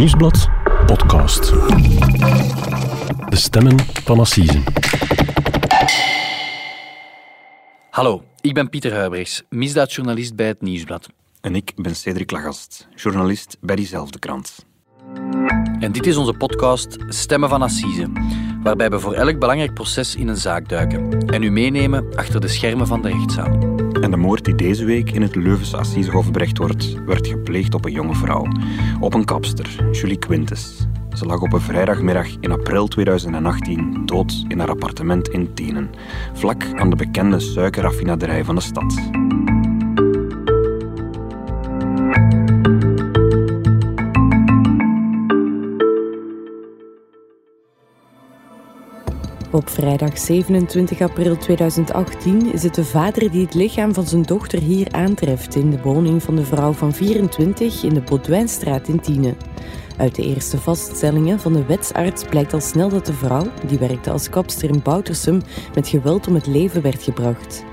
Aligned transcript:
Nieuwsblad 0.00 0.48
podcast. 0.86 1.52
De 3.28 3.36
stemmen 3.36 3.78
van 3.78 4.20
Assise. 4.20 4.62
Hallo, 7.90 8.22
ik 8.40 8.54
ben 8.54 8.68
Pieter 8.68 8.94
Huibrechts, 8.94 9.42
misdaadjournalist 9.48 10.36
bij 10.36 10.46
het 10.46 10.60
Nieuwsblad. 10.60 11.08
En 11.40 11.54
ik 11.54 11.72
ben 11.76 11.96
Cedric 11.96 12.30
Lagast, 12.30 12.88
journalist 12.94 13.56
bij 13.60 13.76
diezelfde 13.76 14.18
krant. 14.18 14.66
En 15.78 15.92
dit 15.92 16.06
is 16.06 16.16
onze 16.16 16.32
podcast 16.32 16.96
Stemmen 17.08 17.48
van 17.48 17.62
Assise, 17.62 18.12
waarbij 18.62 18.90
we 18.90 19.00
voor 19.00 19.12
elk 19.12 19.38
belangrijk 19.38 19.74
proces 19.74 20.16
in 20.16 20.28
een 20.28 20.36
zaak 20.36 20.68
duiken 20.68 21.26
en 21.26 21.42
u 21.42 21.50
meenemen 21.50 22.16
achter 22.16 22.40
de 22.40 22.48
schermen 22.48 22.86
van 22.86 23.02
de 23.02 23.08
rechtszaal. 23.08 23.58
En 24.00 24.10
de 24.10 24.16
moord 24.16 24.44
die 24.44 24.54
deze 24.54 24.84
week 24.84 25.10
in 25.10 25.22
het 25.22 25.34
Leuvense 25.34 25.76
Assisehof 25.76 26.32
berecht 26.32 26.58
wordt, 26.58 27.04
werd 27.04 27.26
gepleegd 27.26 27.74
op 27.74 27.84
een 27.84 27.92
jonge 27.92 28.14
vrouw. 28.14 28.46
Op 29.00 29.14
een 29.14 29.24
kapster, 29.24 29.88
Julie 29.92 30.18
Quintes. 30.18 30.86
Ze 31.12 31.26
lag 31.26 31.40
op 31.40 31.52
een 31.52 31.60
vrijdagmiddag 31.60 32.26
in 32.40 32.52
april 32.52 32.86
2018 32.86 34.02
dood 34.06 34.44
in 34.48 34.58
haar 34.58 34.68
appartement 34.68 35.28
in 35.28 35.54
Tienen, 35.54 35.90
vlak 36.32 36.64
aan 36.74 36.90
de 36.90 36.96
bekende 36.96 37.40
suikerraffinaderij 37.40 38.44
van 38.44 38.54
de 38.54 38.60
stad. 38.60 38.94
Op 49.52 49.68
vrijdag 49.68 50.18
27 50.18 51.00
april 51.00 51.36
2018 51.36 52.52
is 52.52 52.62
het 52.62 52.74
de 52.74 52.84
vader 52.84 53.30
die 53.30 53.44
het 53.44 53.54
lichaam 53.54 53.94
van 53.94 54.06
zijn 54.06 54.22
dochter 54.22 54.60
hier 54.60 54.92
aantreft 54.92 55.54
in 55.54 55.70
de 55.70 55.82
woning 55.82 56.22
van 56.22 56.36
de 56.36 56.44
vrouw 56.44 56.72
van 56.72 56.92
24 56.92 57.82
in 57.82 57.94
de 57.94 58.00
Baudouinstraat 58.00 58.88
in 58.88 59.00
Tiene. 59.00 59.34
Uit 59.96 60.14
de 60.14 60.22
eerste 60.22 60.58
vaststellingen 60.58 61.40
van 61.40 61.52
de 61.52 61.64
wetsarts 61.64 62.24
blijkt 62.24 62.52
al 62.52 62.60
snel 62.60 62.88
dat 62.88 63.06
de 63.06 63.12
vrouw, 63.12 63.46
die 63.66 63.78
werkte 63.78 64.10
als 64.10 64.28
kapster 64.28 64.68
in 64.68 64.82
Boutersum, 64.82 65.40
met 65.74 65.88
geweld 65.88 66.26
om 66.26 66.34
het 66.34 66.46
leven 66.46 66.82
werd 66.82 67.02
gebracht. 67.02 67.64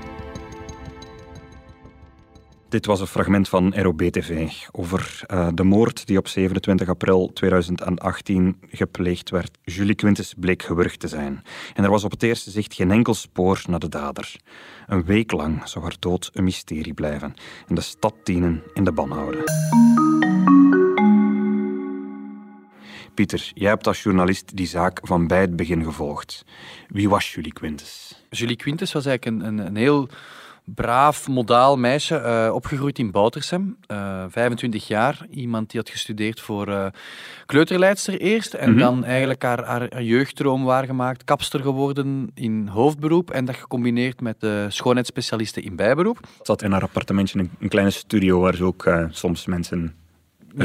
Dit 2.68 2.86
was 2.86 3.00
een 3.00 3.06
fragment 3.06 3.48
van 3.48 3.74
ROB-TV 3.74 4.52
over 4.72 5.20
uh, 5.32 5.48
de 5.54 5.64
moord 5.64 6.06
die 6.06 6.18
op 6.18 6.28
27 6.28 6.88
april 6.88 7.30
2018 7.32 8.56
gepleegd 8.70 9.30
werd. 9.30 9.58
Julie 9.62 9.94
Quintes 9.94 10.34
bleek 10.36 10.62
gewurgd 10.62 11.00
te 11.00 11.08
zijn. 11.08 11.42
En 11.74 11.84
er 11.84 11.90
was 11.90 12.04
op 12.04 12.10
het 12.10 12.22
eerste 12.22 12.50
zicht 12.50 12.74
geen 12.74 12.90
enkel 12.90 13.14
spoor 13.14 13.62
naar 13.68 13.78
de 13.78 13.88
dader. 13.88 14.36
Een 14.86 15.04
week 15.04 15.32
lang 15.32 15.68
zou 15.68 15.84
haar 15.84 15.96
dood 15.98 16.30
een 16.32 16.44
mysterie 16.44 16.94
blijven 16.94 17.34
en 17.66 17.74
de 17.74 17.80
stad 17.80 18.14
dienen 18.22 18.62
in 18.74 18.84
de 18.84 18.92
ban 18.92 19.10
houden. 19.10 19.42
Pieter, 23.14 23.50
jij 23.54 23.68
hebt 23.68 23.86
als 23.86 24.02
journalist 24.02 24.56
die 24.56 24.66
zaak 24.66 25.00
van 25.02 25.26
bij 25.26 25.40
het 25.40 25.56
begin 25.56 25.84
gevolgd. 25.84 26.44
Wie 26.88 27.08
was 27.08 27.34
Julie 27.34 27.52
Quintes? 27.52 28.24
Julie 28.30 28.56
Quintes 28.56 28.92
was 28.92 29.06
eigenlijk 29.06 29.42
een, 29.42 29.48
een, 29.48 29.66
een 29.66 29.76
heel 29.76 30.08
braaf, 30.74 31.28
modaal 31.28 31.76
meisje, 31.76 32.22
uh, 32.48 32.54
opgegroeid 32.54 32.98
in 32.98 33.10
Boutersem, 33.10 33.76
uh, 33.92 34.24
25 34.28 34.86
jaar. 34.88 35.26
Iemand 35.30 35.70
die 35.70 35.80
had 35.80 35.90
gestudeerd 35.90 36.40
voor 36.40 36.68
uh, 36.68 36.86
kleuterleidster 37.46 38.20
eerst 38.20 38.54
en 38.54 38.70
mm 38.70 38.74
-hmm. 38.74 38.82
dan 38.82 39.04
eigenlijk 39.04 39.42
haar, 39.42 39.64
haar, 39.64 40.02
jeugddroom 40.02 40.64
waargemaakt, 40.64 41.24
kapster 41.24 41.60
geworden 41.60 42.30
in 42.34 42.68
hoofdberoep 42.68 43.30
en 43.30 43.44
dat 43.44 43.56
gecombineerd 43.56 44.20
met 44.20 44.40
de 44.40 44.66
schoonheidsspecialisten 44.68 45.62
in 45.62 45.76
bijberoep. 45.76 46.18
Zat 46.42 46.62
in 46.62 46.72
haar 46.72 46.82
appartementje 46.82 47.38
een, 47.38 47.50
een 47.60 47.68
kleine 47.68 47.90
studio 47.90 48.40
waar 48.40 48.54
ze 48.54 48.64
ook 48.64 48.86
uh, 48.86 49.04
soms 49.10 49.46
mensen 49.46 49.94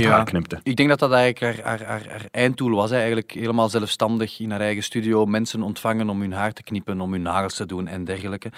ja, 0.01 0.09
haar 0.09 0.25
knipte. 0.25 0.59
Ik 0.63 0.75
denk 0.75 0.89
dat 0.89 0.99
dat 0.99 1.11
eigenlijk 1.11 1.57
haar, 1.57 1.65
haar, 1.67 1.87
haar, 1.87 2.07
haar 2.09 2.25
einddoel 2.31 2.75
was. 2.75 2.89
Hè. 2.89 2.95
Eigenlijk 2.95 3.31
helemaal 3.31 3.69
zelfstandig 3.69 4.39
in 4.39 4.51
haar 4.51 4.61
eigen 4.61 4.83
studio 4.83 5.25
mensen 5.25 5.61
ontvangen 5.61 6.09
om 6.09 6.21
hun 6.21 6.33
haar 6.33 6.53
te 6.53 6.63
knippen, 6.63 7.01
om 7.01 7.11
hun 7.11 7.21
nagels 7.21 7.55
te 7.55 7.65
doen 7.65 7.87
en 7.87 8.03
dergelijke. 8.03 8.51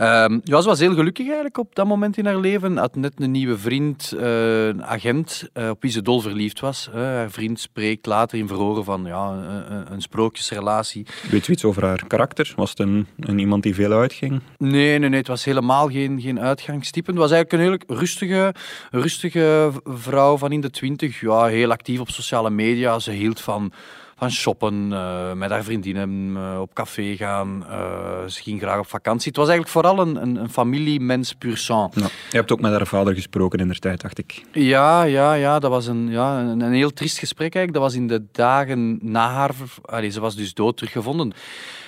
Um, 0.00 0.40
ja, 0.44 0.60
ze 0.60 0.68
was 0.68 0.78
heel 0.78 0.94
gelukkig 0.94 1.26
eigenlijk 1.26 1.58
op 1.58 1.74
dat 1.74 1.86
moment 1.86 2.16
in 2.16 2.26
haar 2.26 2.38
leven. 2.38 2.76
Had 2.76 2.96
net 2.96 3.12
een 3.16 3.30
nieuwe 3.30 3.58
vriend, 3.58 4.12
uh, 4.16 4.66
een 4.66 4.84
agent, 4.84 5.48
uh, 5.54 5.68
op 5.68 5.82
wie 5.82 5.90
ze 5.90 6.02
dol 6.02 6.20
verliefd 6.20 6.60
was. 6.60 6.88
Uh, 6.94 7.00
haar 7.00 7.30
vriend 7.30 7.60
spreekt 7.60 8.06
later 8.06 8.38
in 8.38 8.48
verhoren 8.48 8.84
van 8.84 9.04
ja, 9.04 9.28
een, 9.28 9.92
een 9.92 10.00
sprookjesrelatie. 10.00 11.06
Weet 11.30 11.46
je 11.46 11.52
iets 11.52 11.64
over 11.64 11.84
haar 11.84 12.06
karakter? 12.06 12.52
Was 12.56 12.70
het 12.70 12.78
een, 12.78 13.06
een 13.18 13.38
iemand 13.38 13.62
die 13.62 13.74
veel 13.74 13.92
uitging? 13.92 14.40
Nee, 14.58 14.98
nee, 14.98 15.08
nee. 15.08 15.18
Het 15.18 15.28
was 15.28 15.44
helemaal 15.44 15.88
geen, 15.88 16.20
geen 16.20 16.40
uitgangstype. 16.40 17.10
Het 17.10 17.20
was 17.20 17.30
eigenlijk 17.30 17.62
een 17.62 17.68
heel 17.68 17.98
rustige, 17.98 18.54
rustige 18.90 19.72
vrouw 19.84 20.36
van 20.36 20.52
in 20.52 20.60
de 20.60 20.70
twintig, 20.74 21.20
ja, 21.20 21.44
heel 21.44 21.70
actief 21.70 22.00
op 22.00 22.10
sociale 22.10 22.50
media. 22.50 22.98
Ze 22.98 23.10
hield 23.10 23.40
van, 23.40 23.72
van 24.16 24.30
shoppen, 24.30 24.90
uh, 24.90 25.32
met 25.32 25.50
haar 25.50 25.64
vriendinnen 25.64 26.10
uh, 26.36 26.60
op 26.60 26.74
café 26.74 27.16
gaan. 27.16 27.64
Uh, 27.68 28.26
ze 28.26 28.42
ging 28.42 28.60
graag 28.60 28.78
op 28.78 28.86
vakantie. 28.86 29.28
Het 29.28 29.36
was 29.36 29.48
eigenlijk 29.48 29.76
vooral 29.76 30.06
een, 30.06 30.22
een, 30.22 30.36
een 30.36 30.50
familiemens 30.50 31.32
pur 31.32 31.56
sang. 31.56 31.90
Ja. 31.94 32.06
Je 32.30 32.36
hebt 32.36 32.52
ook 32.52 32.60
met 32.60 32.72
haar 32.72 32.86
vader 32.86 33.14
gesproken 33.14 33.58
in 33.58 33.68
de 33.68 33.74
tijd, 33.74 34.00
dacht 34.00 34.18
ik. 34.18 34.44
Ja, 34.52 35.02
ja, 35.02 35.32
ja 35.34 35.58
dat 35.58 35.70
was 35.70 35.86
een, 35.86 36.10
ja, 36.10 36.40
een, 36.40 36.60
een 36.60 36.72
heel 36.72 36.92
triest 36.92 37.18
gesprek 37.18 37.54
eigenlijk. 37.54 37.84
Dat 37.84 37.92
was 37.92 38.00
in 38.00 38.08
de 38.08 38.24
dagen 38.32 38.98
na 39.02 39.30
haar... 39.30 39.50
Allee, 39.82 40.10
ze 40.10 40.20
was 40.20 40.36
dus 40.36 40.54
dood 40.54 40.76
teruggevonden. 40.76 41.32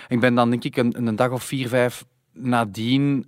Ik 0.08 0.20
ben 0.20 0.34
dan 0.34 0.50
denk 0.50 0.64
ik 0.64 0.76
een, 0.76 1.06
een 1.06 1.16
dag 1.16 1.30
of 1.30 1.42
vier, 1.44 1.68
vijf 1.68 2.04
nadien 2.32 3.26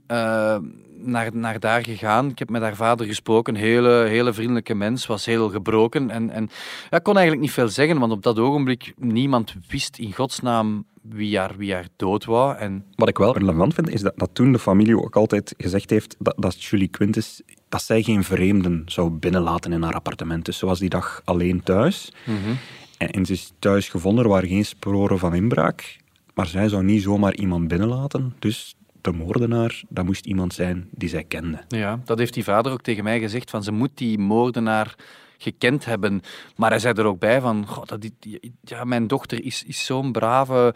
naar, 1.00 1.36
naar 1.36 1.60
daar 1.60 1.84
gegaan. 1.84 2.28
Ik 2.28 2.38
heb 2.38 2.50
met 2.50 2.62
haar 2.62 2.76
vader 2.76 3.06
gesproken. 3.06 3.54
Een 3.54 3.60
hele, 3.60 4.04
hele 4.08 4.32
vriendelijke 4.32 4.74
mens. 4.74 5.06
Was 5.06 5.26
heel 5.26 5.48
gebroken. 5.48 6.10
En, 6.10 6.30
en 6.30 6.50
ja, 6.90 6.98
kon 6.98 7.14
eigenlijk 7.14 7.46
niet 7.46 7.54
veel 7.54 7.68
zeggen, 7.68 7.98
want 7.98 8.12
op 8.12 8.22
dat 8.22 8.38
ogenblik 8.38 8.92
niemand 8.96 9.54
wist 9.68 9.98
in 9.98 10.12
godsnaam 10.12 10.84
wie 11.02 11.38
haar, 11.38 11.56
wie 11.56 11.72
haar 11.72 11.88
dood 11.96 12.24
wou. 12.24 12.56
En... 12.56 12.84
Wat 12.94 13.08
ik 13.08 13.18
wel 13.18 13.38
relevant 13.38 13.74
vind, 13.74 13.88
is 13.88 14.00
dat, 14.00 14.12
dat 14.16 14.30
toen 14.32 14.52
de 14.52 14.58
familie 14.58 14.98
ook 14.98 15.16
altijd 15.16 15.54
gezegd 15.56 15.90
heeft 15.90 16.16
dat, 16.18 16.34
dat 16.36 16.62
Julie 16.62 16.88
Quintus 16.88 17.42
dat 17.68 17.82
zij 17.82 18.02
geen 18.02 18.24
vreemden 18.24 18.82
zou 18.86 19.10
binnenlaten 19.10 19.72
in 19.72 19.82
haar 19.82 19.94
appartement. 19.94 20.44
Dus 20.44 20.58
ze 20.58 20.66
was 20.66 20.78
die 20.78 20.88
dag 20.88 21.22
alleen 21.24 21.62
thuis. 21.62 22.12
Mm 22.24 22.36
-hmm. 22.44 22.56
en, 22.98 23.10
en 23.10 23.26
ze 23.26 23.32
is 23.32 23.52
thuis 23.58 23.88
gevonden. 23.88 24.24
Er 24.24 24.30
waren 24.30 24.48
geen 24.48 24.64
sporen 24.64 25.18
van 25.18 25.34
inbraak. 25.34 25.96
Maar 26.34 26.46
zij 26.46 26.68
zou 26.68 26.84
niet 26.84 27.02
zomaar 27.02 27.34
iemand 27.34 27.68
binnenlaten. 27.68 28.34
Dus 28.38 28.74
de 29.12 29.18
moordenaar, 29.18 29.82
dat 29.88 30.04
moest 30.04 30.26
iemand 30.26 30.54
zijn 30.54 30.88
die 30.90 31.08
zij 31.08 31.24
kende. 31.24 31.64
Ja, 31.68 32.00
dat 32.04 32.18
heeft 32.18 32.34
die 32.34 32.44
vader 32.44 32.72
ook 32.72 32.82
tegen 32.82 33.04
mij 33.04 33.20
gezegd, 33.20 33.50
van 33.50 33.62
ze 33.62 33.72
moet 33.72 33.90
die 33.94 34.18
moordenaar 34.18 34.94
gekend 35.38 35.84
hebben. 35.84 36.20
Maar 36.56 36.70
hij 36.70 36.78
zei 36.78 36.94
er 36.94 37.04
ook 37.04 37.18
bij 37.18 37.40
van, 37.40 37.66
god, 37.66 37.88
dat 37.88 38.00
die, 38.00 38.38
ja, 38.62 38.84
mijn 38.84 39.06
dochter 39.06 39.44
is, 39.44 39.64
is 39.64 39.84
zo'n 39.84 40.12
brave 40.12 40.74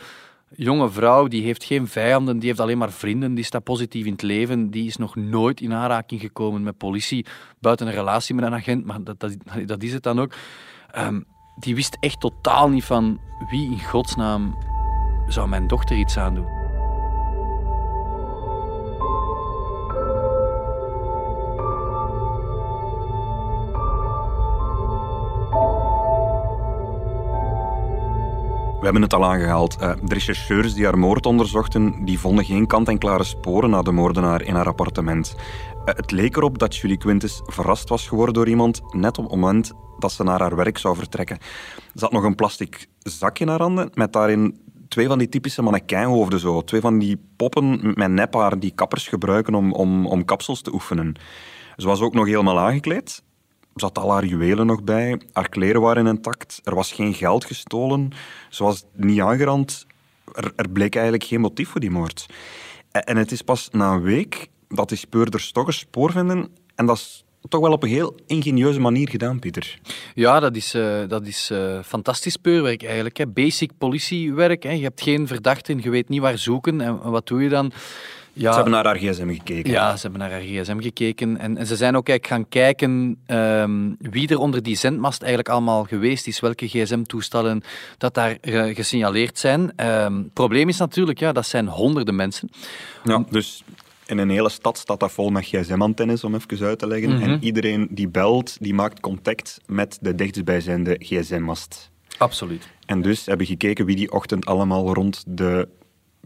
jonge 0.57 0.91
vrouw, 0.91 1.27
die 1.27 1.43
heeft 1.43 1.65
geen 1.65 1.89
vijanden, 1.89 2.39
die 2.39 2.49
heeft 2.49 2.61
alleen 2.61 2.79
maar 2.79 2.93
vrienden, 2.93 3.35
die 3.35 3.45
staat 3.45 3.65
positief 3.65 4.07
in 4.07 4.13
het 4.13 4.23
leven, 4.23 4.71
die 4.71 4.87
is 4.87 4.97
nog 4.97 5.17
nooit 5.17 5.61
in 5.61 5.73
aanraking 5.73 6.21
gekomen 6.21 6.63
met 6.63 6.77
politie, 6.77 7.27
buiten 7.61 7.87
een 7.87 7.93
relatie 7.93 8.35
met 8.35 8.45
een 8.45 8.55
agent, 8.55 8.85
maar 8.85 9.05
dat, 9.05 9.21
dat, 9.21 9.37
dat 9.67 9.83
is 9.83 9.93
het 9.93 10.03
dan 10.03 10.21
ook. 10.21 10.33
Um, 10.99 11.25
die 11.59 11.75
wist 11.75 11.97
echt 12.01 12.21
totaal 12.21 12.69
niet 12.69 12.85
van 12.85 13.21
wie 13.51 13.71
in 13.71 13.81
godsnaam 13.81 14.57
zou 15.29 15.49
mijn 15.49 15.67
dochter 15.67 15.97
iets 15.97 16.17
aandoen. 16.17 16.62
We 28.83 28.89
hebben 28.89 29.07
het 29.07 29.15
al 29.15 29.25
aangehaald. 29.25 29.77
Uh, 29.81 29.93
de 30.03 30.15
rechercheurs 30.15 30.75
die 30.75 30.85
haar 30.85 30.99
moord 30.99 31.27
onderzochten, 31.27 32.05
die 32.05 32.19
vonden 32.19 32.45
geen 32.45 32.67
kant-en-klare 32.67 33.25
sporen 33.25 33.71
naar 33.71 33.83
de 33.83 33.93
moordenaar 33.93 34.43
in 34.43 34.55
haar 34.55 34.67
appartement. 34.67 35.35
Uh, 35.37 35.85
het 35.85 36.11
leek 36.11 36.37
erop 36.37 36.59
dat 36.59 36.77
Julie 36.77 36.97
Quintus 36.97 37.41
verrast 37.45 37.89
was 37.89 38.09
geworden 38.09 38.35
door 38.35 38.49
iemand 38.49 38.83
net 38.95 39.19
op 39.19 39.25
het 39.25 39.35
moment 39.35 39.73
dat 39.99 40.13
ze 40.13 40.23
naar 40.23 40.41
haar 40.41 40.57
werk 40.57 40.79
zou 40.79 40.97
vertrekken. 40.97 41.39
Ze 41.95 42.01
had 42.01 42.13
nog 42.13 42.23
een 42.25 42.35
plastic 42.35 42.89
zak 42.99 43.39
in 43.39 43.49
haar 43.49 43.61
handen 43.61 43.91
met 43.95 44.13
daarin 44.13 44.61
twee 44.89 45.07
van 45.07 45.19
die 45.19 45.29
typische 45.29 45.63
mannekijnhoofden 45.63 46.41
zo. 46.41 46.63
Twee 46.63 46.81
van 46.81 46.99
die 46.99 47.21
poppen 47.37 47.93
met 47.95 48.11
nephaar 48.11 48.59
die 48.59 48.73
kappers 48.75 49.09
gebruiken 49.09 49.55
om, 49.55 49.73
om, 49.73 50.07
om 50.07 50.25
kapsels 50.25 50.63
te 50.63 50.73
oefenen. 50.73 51.15
Ze 51.77 51.87
was 51.87 52.01
ook 52.01 52.15
nog 52.15 52.27
helemaal 52.27 52.59
aangekleed 52.59 53.23
zat 53.75 53.99
al 53.99 54.13
haar 54.13 54.25
juwelen 54.25 54.67
nog 54.67 54.83
bij. 54.83 55.21
Haar 55.33 55.49
kleren 55.49 55.81
waren 55.81 56.07
intact. 56.07 56.61
Er 56.65 56.75
was 56.75 56.93
geen 56.93 57.15
geld 57.15 57.45
gestolen. 57.45 58.11
Ze 58.51 58.65
was 58.65 58.85
niet 58.95 59.21
aangerand. 59.21 59.87
Er, 60.57 60.69
bleek 60.73 60.95
eigenlijk 60.95 61.25
geen 61.25 61.41
motief 61.41 61.69
voor 61.69 61.81
die 61.81 61.91
moord. 61.91 62.27
En, 62.91 63.17
het 63.17 63.33
is 63.33 63.43
pas 63.43 63.69
na 63.71 63.93
een 63.93 64.03
week 64.03 64.49
dat 64.69 64.89
die 64.89 64.99
speurders 64.99 65.53
toch 65.53 65.67
een 65.67 65.73
spoor 65.73 66.13
vinden. 66.13 66.49
En 66.75 66.87
dat 66.87 66.97
is 66.97 67.25
toch 67.49 67.61
wel 67.61 67.73
op 67.73 67.83
een 67.83 67.89
heel 67.89 68.15
ingenieuze 68.27 68.81
manier 68.81 69.09
gedaan, 69.09 69.39
Pieter. 69.39 69.79
Ja, 70.15 70.41
dat 70.41 70.57
is, 70.57 70.75
uh, 70.75 71.09
dat 71.09 71.27
is 71.27 71.51
uh, 71.53 71.83
fantastisch 71.83 72.33
speurwerk 72.33 72.85
eigenlijk. 72.85 73.17
Hè. 73.17 73.27
Basic 73.27 73.71
politiewerk. 73.79 74.63
Hè. 74.63 74.71
Je 74.71 74.83
hebt 74.83 75.03
geen 75.03 75.27
verdachten, 75.27 75.81
je 75.83 75.91
weet 75.91 76.09
niet 76.09 76.21
waar 76.21 76.39
zoeken. 76.39 76.81
En 76.81 77.11
wat 77.11 77.27
doe 77.27 77.43
je 77.43 77.49
dan? 77.49 77.73
Ja, 78.35 78.49
Ze 78.49 78.55
hebben 78.55 78.73
naar 78.73 78.85
haar 78.85 78.97
gsm 78.97 79.29
gekeken. 79.29 79.71
Ja, 79.71 79.97
ze 79.97 80.03
hebben 80.03 80.21
naar 80.21 80.31
haar 80.31 80.41
gsm 80.41 80.81
gekeken. 80.81 81.39
En, 81.39 81.57
en 81.57 81.67
ze 81.67 81.77
zijn 81.77 81.97
ook 81.97 82.09
eigenlijk 82.09 82.27
gaan 82.27 82.49
kijken 82.49 83.19
ehm, 83.27 83.91
wie 83.99 84.29
er 84.29 84.39
onder 84.39 84.63
die 84.63 84.77
zendmast 84.77 85.21
eigenlijk 85.21 85.49
allemaal 85.53 85.85
geweest 85.85 86.27
is, 86.27 86.41
welke 86.41 86.69
gsm-toestellen 86.69 87.63
dat 87.99 88.15
daar 88.15 88.37
gesignaleerd 88.75 89.39
zijn. 89.39 89.73
Ehm, 89.77 90.17
Het 90.17 90.33
probleem 90.33 90.69
is 90.69 90.79
natuurlijk, 90.79 91.19
ja, 91.19 91.33
dat 91.33 91.47
zijn 91.47 91.69
honderden 91.69 92.15
mensen. 92.17 92.49
Ja, 93.05 93.25
dus 93.31 93.63
in 94.07 94.19
een 94.19 94.31
hele 94.31 94.49
stad 94.49 94.79
staat 94.79 95.01
dat 95.01 95.13
vol 95.13 95.31
met 95.31 95.45
gsm-antennes, 95.45 96.25
om 96.25 96.35
even 96.35 96.67
uit 96.67 96.79
te 96.79 96.87
leggen. 96.87 97.15
Mhm. 97.15 97.23
En 97.23 97.45
iedereen 97.45 97.89
die 97.91 98.09
belt, 98.09 98.57
die 98.61 98.75
maakt 98.75 99.01
contact 99.01 99.61
met 99.67 99.99
de 100.01 100.15
dichtstbijzijnde 100.15 100.97
gsm-mast. 100.99 101.91
Absoluut. 102.19 102.69
En 102.87 103.03
dus 103.03 103.27
hebben 103.27 103.47
gekeken 103.47 103.87
wie 103.87 103.97
die 103.97 104.13
ochtend 104.13 104.47
allemaal 104.47 104.95
rond 104.95 105.25
de 105.27 105.69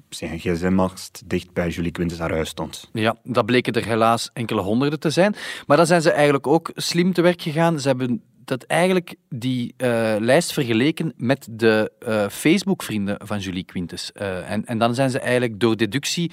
zijn 0.09 0.39
gsm-mast 0.39 1.23
dicht 1.27 1.53
bij 1.53 1.69
Julie 1.69 1.91
Quintus 1.91 2.19
haar 2.19 2.33
huis 2.33 2.49
stond. 2.49 2.89
Ja, 2.93 3.17
dat 3.23 3.47
bleken 3.47 3.73
er 3.73 3.85
helaas 3.85 4.31
enkele 4.33 4.61
honderden 4.61 5.01
te 5.01 5.11
zijn. 5.11 5.35
Maar 5.67 5.77
dan 5.77 5.87
zijn 5.87 6.03
ze 6.03 6.11
eigenlijk 6.11 6.47
ook 6.47 6.71
slim 6.75 7.13
te 7.13 7.23
werk 7.23 7.43
gegaan. 7.43 7.81
Ze 7.81 7.89
hebben 7.89 8.23
dat 8.47 8.63
eigenlijk 8.63 9.15
die 9.29 9.75
eh, 9.77 10.15
lijst 10.19 10.53
vergeleken 10.53 11.13
met 11.17 11.49
de 11.51 11.93
eh, 11.99 12.29
Facebook-vrienden 12.29 13.17
van 13.25 13.39
Julie 13.39 13.65
Quintus. 13.65 14.13
Eh, 14.13 14.51
en, 14.51 14.67
en 14.67 14.79
dan 14.79 14.95
zijn 14.95 15.11
ze 15.11 15.19
eigenlijk 15.19 15.61
door 15.61 15.77
deductie 15.77 16.33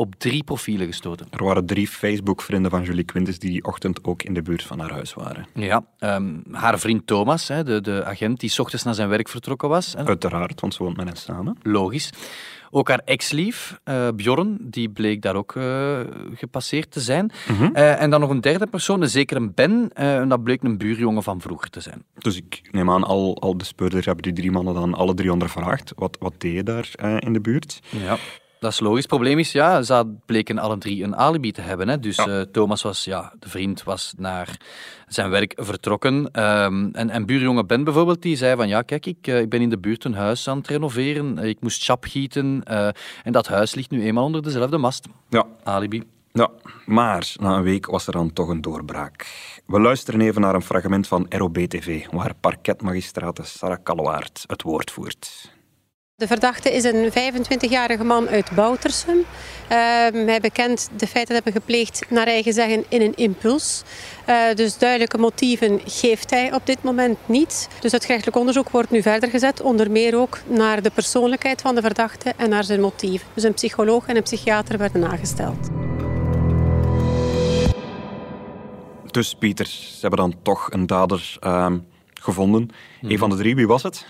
op 0.00 0.14
drie 0.18 0.44
profielen 0.44 0.86
gestoten. 0.86 1.26
Er 1.30 1.44
waren 1.44 1.66
drie 1.66 1.88
Facebook-vrienden 1.88 2.70
van 2.70 2.82
Julie 2.82 3.04
Quintus 3.04 3.38
die 3.38 3.50
die 3.50 3.64
ochtend 3.64 4.04
ook 4.04 4.22
in 4.22 4.34
de 4.34 4.42
buurt 4.42 4.62
van 4.62 4.78
haar 4.78 4.90
huis 4.90 5.14
waren. 5.14 5.46
Ja, 5.54 5.84
ehm, 5.98 6.34
haar 6.52 6.78
vriend 6.78 7.06
Thomas, 7.06 7.48
hè, 7.48 7.64
de, 7.64 7.80
de 7.80 8.04
agent 8.04 8.40
die 8.40 8.50
's 8.50 8.58
ochtends 8.58 8.84
naar 8.84 8.94
zijn 8.94 9.08
werk 9.08 9.28
vertrokken 9.28 9.68
was. 9.68 9.92
Hè, 9.96 10.04
Uiteraard, 10.04 10.60
want 10.60 10.74
ze 10.74 10.82
woont 10.82 10.96
met 10.96 11.06
hen 11.06 11.16
samen. 11.16 11.56
logisch. 11.62 12.10
Ook 12.70 12.88
haar 12.88 13.00
ex-lief, 13.04 13.80
eh, 13.84 14.08
Bjorn, 14.14 14.56
die 14.60 14.88
bleek 14.88 15.22
daar 15.22 15.34
ook 15.34 15.56
eh, 15.56 16.00
gepasseerd 16.34 16.90
te 16.90 17.00
zijn. 17.00 17.30
Eh, 17.72 18.02
en 18.02 18.10
dan 18.10 18.20
nog 18.20 18.30
een 18.30 18.40
derde 18.40 18.66
persoon, 18.66 19.02
een 19.02 19.08
zekere 19.08 19.50
Ben, 19.50 19.90
en 19.92 20.28
dat 20.28 20.42
bleek 20.42 20.62
een 20.62 20.78
buurjongen 20.78 21.22
van 21.22 21.40
vroeger 21.40 21.70
te 21.70 21.80
zijn. 21.80 22.04
Dus 22.18 22.36
ik 22.36 22.68
neem 22.70 22.90
aan, 22.90 23.04
al, 23.04 23.40
al 23.40 23.56
de 23.56 23.64
speurders 23.64 24.06
hebben 24.06 24.24
die 24.24 24.32
drie 24.32 24.50
mannen 24.50 24.74
dan 24.74 24.94
alle 24.94 25.14
drie 25.14 25.32
ondervraagd. 25.32 25.92
Wat, 25.96 26.16
wat 26.20 26.34
deed 26.38 26.54
je 26.54 26.62
daar 26.62 26.90
in 27.18 27.32
de 27.32 27.40
buurt? 27.40 27.80
Ja. 27.90 28.16
Dat 28.60 28.72
is 28.72 28.80
logisch. 28.80 28.98
Het 28.98 29.08
probleem 29.08 29.38
is, 29.38 29.52
ja, 29.52 29.82
ze 29.82 30.14
bleken 30.26 30.58
alle 30.58 30.78
drie 30.78 31.04
een 31.04 31.16
alibi 31.16 31.52
te 31.52 31.60
hebben. 31.60 31.88
Hè. 31.88 31.98
Dus 31.98 32.16
Ja. 32.16 32.26
eh, 32.26 32.40
Thomas 32.40 32.82
was, 32.82 33.04
ja, 33.04 33.32
de 33.38 33.48
vriend, 33.48 33.82
was 33.82 34.14
naar 34.16 34.60
zijn 35.08 35.30
werk 35.30 35.52
vertrokken. 35.56 36.30
Ehm, 36.32 36.88
en, 36.92 37.10
en 37.10 37.26
buurjongen 37.26 37.66
Ben 37.66 37.84
bijvoorbeeld, 37.84 38.22
die 38.22 38.36
zei 38.36 38.56
van, 38.56 38.68
ja, 38.68 38.82
kijk, 38.82 39.06
ik, 39.06 39.26
eh, 39.26 39.40
ik 39.40 39.48
ben 39.48 39.60
in 39.60 39.68
de 39.70 39.78
buurt 39.78 40.04
een 40.04 40.14
huis 40.14 40.48
aan 40.48 40.56
het 40.58 40.66
renoveren. 40.66 41.38
Eh, 41.38 41.48
ik 41.48 41.60
moest 41.60 41.84
chap 41.84 42.04
gieten. 42.04 42.62
en 43.22 43.32
dat 43.32 43.46
huis 43.48 43.74
ligt 43.74 43.90
nu 43.90 44.02
eenmaal 44.02 44.24
onder 44.24 44.42
dezelfde 44.42 44.76
mast. 44.78 45.06
Ja, 45.28 45.46
Alibi. 45.64 46.02
Ja, 46.32 46.48
maar 46.86 47.32
na 47.40 47.56
een 47.56 47.62
week 47.62 47.86
was 47.86 48.06
er 48.06 48.12
dan 48.12 48.32
toch 48.32 48.48
een 48.48 48.60
doorbraak. 48.60 49.26
We 49.66 49.80
luisteren 49.80 50.20
even 50.20 50.40
naar 50.40 50.54
een 50.54 50.62
fragment 50.62 51.08
van 51.08 51.26
ROB-TV, 51.28 52.06
waar 52.10 52.34
parketmagistrate 52.40 53.42
Sarah 53.44 53.78
Kalwaard 53.82 54.44
het 54.46 54.62
woord 54.62 54.90
voert. 54.90 55.52
De 56.20 56.26
verdachte 56.26 56.72
is 56.72 56.84
een 56.84 57.10
25-jarige 57.10 58.04
man 58.04 58.28
uit 58.28 58.50
Boutersum. 58.54 59.24
Ehm, 59.68 60.26
hij 60.26 60.40
bekend 60.40 60.88
de 60.96 61.06
feiten 61.06 61.34
hebben 61.34 61.52
gepleegd 61.52 62.10
naar 62.10 62.26
eigen 62.26 62.52
zeggen 62.52 62.84
in 62.88 63.00
een 63.00 63.16
impuls. 63.16 63.82
Eh, 64.24 64.36
dus 64.54 64.78
duidelijke 64.78 65.18
motieven 65.18 65.80
geeft 65.84 66.30
hij 66.30 66.52
op 66.52 66.66
dit 66.66 66.82
moment 66.82 67.18
niet. 67.26 67.68
Dus 67.80 67.92
het 67.92 68.04
gerechtelijk 68.04 68.36
onderzoek 68.36 68.68
wordt 68.68 68.90
nu 68.90 69.02
verder 69.02 69.30
gezet, 69.30 69.60
onder 69.60 69.90
meer 69.90 70.16
ook 70.16 70.38
naar 70.46 70.82
de 70.82 70.90
persoonlijkheid 70.90 71.60
van 71.60 71.74
de 71.74 71.80
verdachte 71.80 72.32
en 72.36 72.48
naar 72.48 72.64
zijn 72.64 72.80
motief. 72.80 73.24
Dus 73.34 73.42
een 73.42 73.54
psycholoog 73.54 74.06
en 74.06 74.16
een 74.16 74.22
psychiater 74.22 74.78
werden 74.78 75.04
aangesteld. 75.04 75.68
Dus 79.10 79.34
Pieter, 79.34 79.66
ze 79.66 79.98
hebben 80.00 80.18
dan 80.18 80.34
toch 80.42 80.72
een 80.72 80.86
dader 80.86 81.36
ehm, 81.40 81.78
gevonden. 82.14 82.68
Een 83.02 83.18
van 83.18 83.30
de 83.30 83.36
drie, 83.36 83.54
wie 83.54 83.66
was 83.66 83.82
het? 83.82 84.06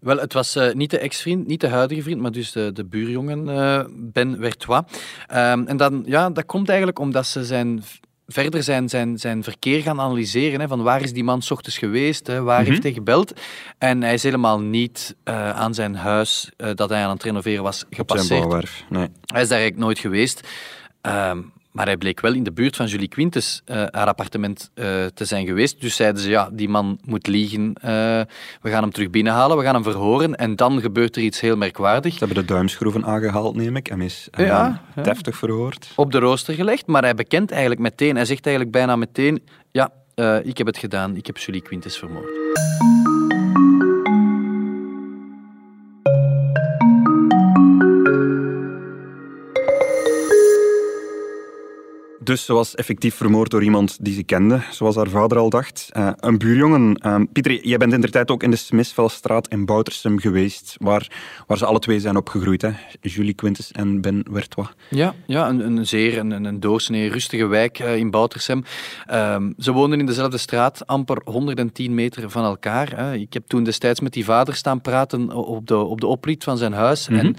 Wel, 0.00 0.18
het 0.18 0.32
was 0.32 0.56
eh, 0.56 0.72
niet 0.74 0.90
de 0.90 0.98
ex-vriend, 0.98 1.46
niet 1.46 1.60
de 1.60 1.68
huidige 1.68 2.02
vriend, 2.02 2.20
maar 2.20 2.32
dus 2.32 2.52
de, 2.52 2.72
de 2.72 2.84
buurjongen 2.84 3.48
eh, 3.48 3.84
Ben 3.90 4.36
Vertois. 4.40 4.82
Ehm, 5.26 5.66
en 5.66 5.76
dan, 5.76 6.02
ja, 6.06 6.30
dat 6.30 6.46
komt 6.46 6.68
eigenlijk 6.68 6.98
omdat 6.98 7.26
ze 7.26 7.44
zijn, 7.44 7.82
verder 8.26 8.62
zijn, 8.62 8.88
zijn, 8.88 9.18
zijn 9.18 9.42
verkeer 9.42 9.82
gaan 9.82 10.00
analyseren. 10.00 10.60
Hè, 10.60 10.68
van 10.68 10.82
waar 10.82 11.02
is 11.02 11.12
die 11.12 11.24
man 11.24 11.42
's 11.42 11.50
ochtends 11.50 11.78
geweest, 11.78 12.26
hè, 12.26 12.42
waar 12.42 12.64
heeft 12.64 12.82
hij 12.82 12.92
gebeld. 12.92 13.32
En 13.78 14.02
hij 14.02 14.14
is 14.14 14.22
helemaal 14.22 14.60
niet 14.60 15.16
eh, 15.24 15.50
aan 15.50 15.74
zijn 15.74 15.94
huis 15.94 16.50
dat 16.74 16.88
hij 16.88 17.04
aan 17.04 17.10
het 17.10 17.22
renoveren 17.22 17.62
was 17.62 17.82
Op 17.82 17.86
zijn 17.90 17.94
gepasseerd. 18.06 18.40
bouwwerf. 18.40 18.84
Nee. 18.88 19.08
Hij 19.24 19.42
is 19.42 19.48
daar 19.48 19.58
eigenlijk 19.58 19.76
nooit 19.86 19.98
geweest. 19.98 20.48
Ehm, 21.00 21.38
maar 21.78 21.86
hij 21.86 21.96
bleek 21.96 22.20
wel 22.20 22.34
in 22.34 22.42
de 22.42 22.52
buurt 22.52 22.76
van 22.76 22.86
Julie 22.86 23.08
Quintus 23.08 23.62
eh, 23.64 23.76
haar 23.76 24.06
appartement 24.06 24.70
eh, 24.74 24.84
te 25.14 25.24
zijn 25.24 25.46
geweest. 25.46 25.80
Dus 25.80 25.96
zeiden 25.96 26.22
ze, 26.22 26.30
ja, 26.30 26.48
die 26.52 26.68
man 26.68 26.98
moet 27.04 27.26
liegen. 27.26 27.72
Eh, 27.74 27.90
we 28.62 28.70
gaan 28.70 28.82
hem 28.82 28.92
terug 28.92 29.10
binnenhalen, 29.10 29.56
we 29.56 29.62
gaan 29.62 29.74
hem 29.74 29.82
verhoren. 29.82 30.36
En 30.36 30.56
dan 30.56 30.80
gebeurt 30.80 31.16
er 31.16 31.22
iets 31.22 31.40
heel 31.40 31.56
merkwaardigs. 31.56 32.18
Ze 32.18 32.24
hebben 32.24 32.46
de 32.46 32.52
duimschroeven 32.52 33.04
aangehaald, 33.04 33.56
neem 33.56 33.76
ik. 33.76 33.88
En 33.88 34.00
is 34.00 34.28
Ja, 34.30 34.44
ja. 34.94 35.02
deftig 35.02 35.36
verhoord. 35.36 35.92
Op 35.96 36.12
de 36.12 36.18
rooster 36.18 36.54
gelegd, 36.54 36.86
maar 36.86 37.02
hij 37.02 37.14
bekent 37.14 37.50
eigenlijk 37.50 37.80
meteen. 37.80 38.16
Hij 38.16 38.24
zegt 38.24 38.46
eigenlijk 38.46 38.76
bijna 38.76 38.96
meteen, 38.96 39.42
ja, 39.70 39.92
ik 40.42 40.58
heb 40.58 40.66
het 40.66 40.78
gedaan. 40.78 41.16
Ik 41.16 41.26
heb 41.26 41.38
Julie 41.38 41.62
Quintus 41.62 41.96
vermoord. 41.96 43.07
Dus 52.28 52.44
ze 52.44 52.52
was 52.52 52.74
effectief 52.74 53.14
vermoord 53.14 53.50
door 53.50 53.62
iemand 53.62 53.96
die 54.00 54.14
ze 54.14 54.22
kende, 54.22 54.60
zoals 54.70 54.96
haar 54.96 55.08
vader 55.08 55.38
al 55.38 55.50
dacht. 55.50 55.88
Eh, 55.92 56.10
een 56.16 56.38
buurjongen. 56.38 56.94
Eh, 56.94 57.20
Pieter, 57.32 57.66
jij 57.66 57.76
bent 57.78 57.92
in 57.92 58.00
de 58.00 58.10
tijd 58.10 58.30
ook 58.30 58.42
in 58.42 58.50
de 58.50 58.56
Smisvelstraat 58.56 59.48
in 59.48 59.64
Boutersum 59.64 60.18
geweest, 60.18 60.76
waar, 60.78 61.10
waar 61.46 61.58
ze 61.58 61.66
alle 61.66 61.78
twee 61.78 62.00
zijn 62.00 62.16
opgegroeid. 62.16 62.62
Hè? 62.62 62.70
Julie 63.00 63.34
Quintus 63.34 63.72
en 63.72 64.00
Ben 64.00 64.24
Wertois. 64.30 64.68
Ja, 64.90 65.14
ja 65.26 65.48
een, 65.48 65.60
een 65.60 65.86
zeer 65.86 66.18
een, 66.18 66.30
een, 66.30 66.44
een 66.44 66.60
doorsnee 66.60 67.10
rustige 67.10 67.46
wijk 67.46 67.78
eh, 67.78 67.96
in 67.96 68.10
Boutersem. 68.10 68.64
Ehm, 69.06 69.52
ze 69.58 69.72
woonden 69.72 70.00
in 70.00 70.06
dezelfde 70.06 70.38
straat, 70.38 70.86
amper 70.86 71.20
110 71.24 71.94
meter 71.94 72.30
van 72.30 72.44
elkaar. 72.44 72.96
Hè. 72.96 73.14
Ik 73.14 73.32
heb 73.32 73.46
toen 73.46 73.64
destijds 73.64 74.00
met 74.00 74.12
die 74.12 74.24
vader 74.24 74.54
staan 74.54 74.80
praten 74.80 75.32
op 75.32 75.66
de, 75.66 75.76
op 75.76 76.00
de 76.00 76.06
oprit 76.06 76.44
van 76.44 76.58
zijn 76.58 76.72
huis. 76.72 77.08
En 77.08 77.36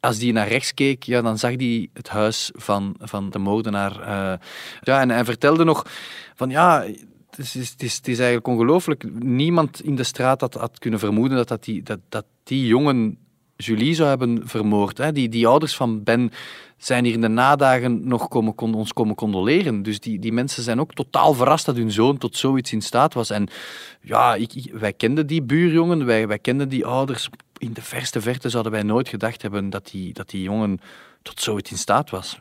als 0.00 0.18
die 0.18 0.32
naar 0.32 0.48
rechts 0.48 0.74
keek, 0.74 1.02
ja, 1.02 1.22
dan 1.22 1.38
zag 1.38 1.50
hij 1.56 1.88
het 1.92 2.08
huis 2.08 2.50
van, 2.54 2.94
van 2.98 3.30
de 3.30 3.38
moordenaar. 3.38 4.00
eh. 4.00 4.38
ja, 4.80 5.00
en 5.00 5.10
hij 5.10 5.24
vertelde 5.24 5.64
nog 5.64 5.86
van 6.34 6.50
ja. 6.50 6.84
Het 7.30 7.38
is, 7.38 7.54
het, 7.70 7.82
is, 7.82 8.00
is 8.02 8.18
eigenlijk 8.18 8.46
ongelooflijk. 8.46 9.04
Niemand 9.22 9.82
in 9.82 9.94
de 9.96 10.02
straat 10.04 10.40
had, 10.40 10.54
had 10.54 10.78
kunnen 10.78 10.98
vermoeden 11.00 11.36
dat, 11.36 11.48
dat, 11.48 11.64
die, 11.64 11.82
dat, 11.82 11.98
dat 12.08 12.24
die 12.44 12.66
jongen 12.66 13.18
Julie 13.56 13.94
zou 13.94 14.08
hebben 14.08 14.48
vermoord. 14.48 14.98
Hè. 14.98 15.12
Die, 15.12 15.28
die 15.28 15.46
ouders 15.46 15.76
van 15.76 16.02
Ben 16.02 16.30
zijn 16.76 17.04
hier 17.04 17.12
in 17.14 17.20
de 17.20 17.28
nadagen 17.28 18.08
nog 18.08 18.28
komen, 18.28 18.54
ons 18.74 18.92
komen 18.92 19.14
condoleren. 19.14 19.82
Dus 19.82 20.00
die, 20.00 20.18
die 20.18 20.32
mensen 20.32 20.62
zijn 20.62 20.80
ook 20.80 20.94
totaal 20.94 21.34
verrast 21.34 21.66
dat 21.66 21.76
hun 21.76 21.90
zoon 21.92 22.18
tot 22.18 22.36
zoiets 22.36 22.72
in 22.72 22.82
staat 22.82 23.14
was. 23.14 23.30
En 23.30 23.48
ja, 24.00 24.34
ik, 24.34 24.54
ik- 24.54 24.72
wij 24.72 24.92
kenden 24.92 25.26
die 25.26 25.42
buurjongen, 25.42 26.04
wij, 26.04 26.26
wij 26.28 26.38
kenden 26.38 26.68
die 26.68 26.86
ouders. 26.86 27.28
In 27.60 27.72
de 27.72 27.82
verste 27.82 28.20
verte 28.20 28.48
zouden 28.48 28.72
wij 28.72 28.82
nooit 28.82 29.08
gedacht 29.08 29.42
hebben 29.42 29.70
dat 29.70 29.90
die, 29.90 30.12
dat 30.12 30.30
die 30.30 30.42
jongen 30.42 30.80
tot 31.22 31.40
zoiets 31.40 31.70
in 31.70 31.78
staat 31.78 32.10
was. 32.10 32.40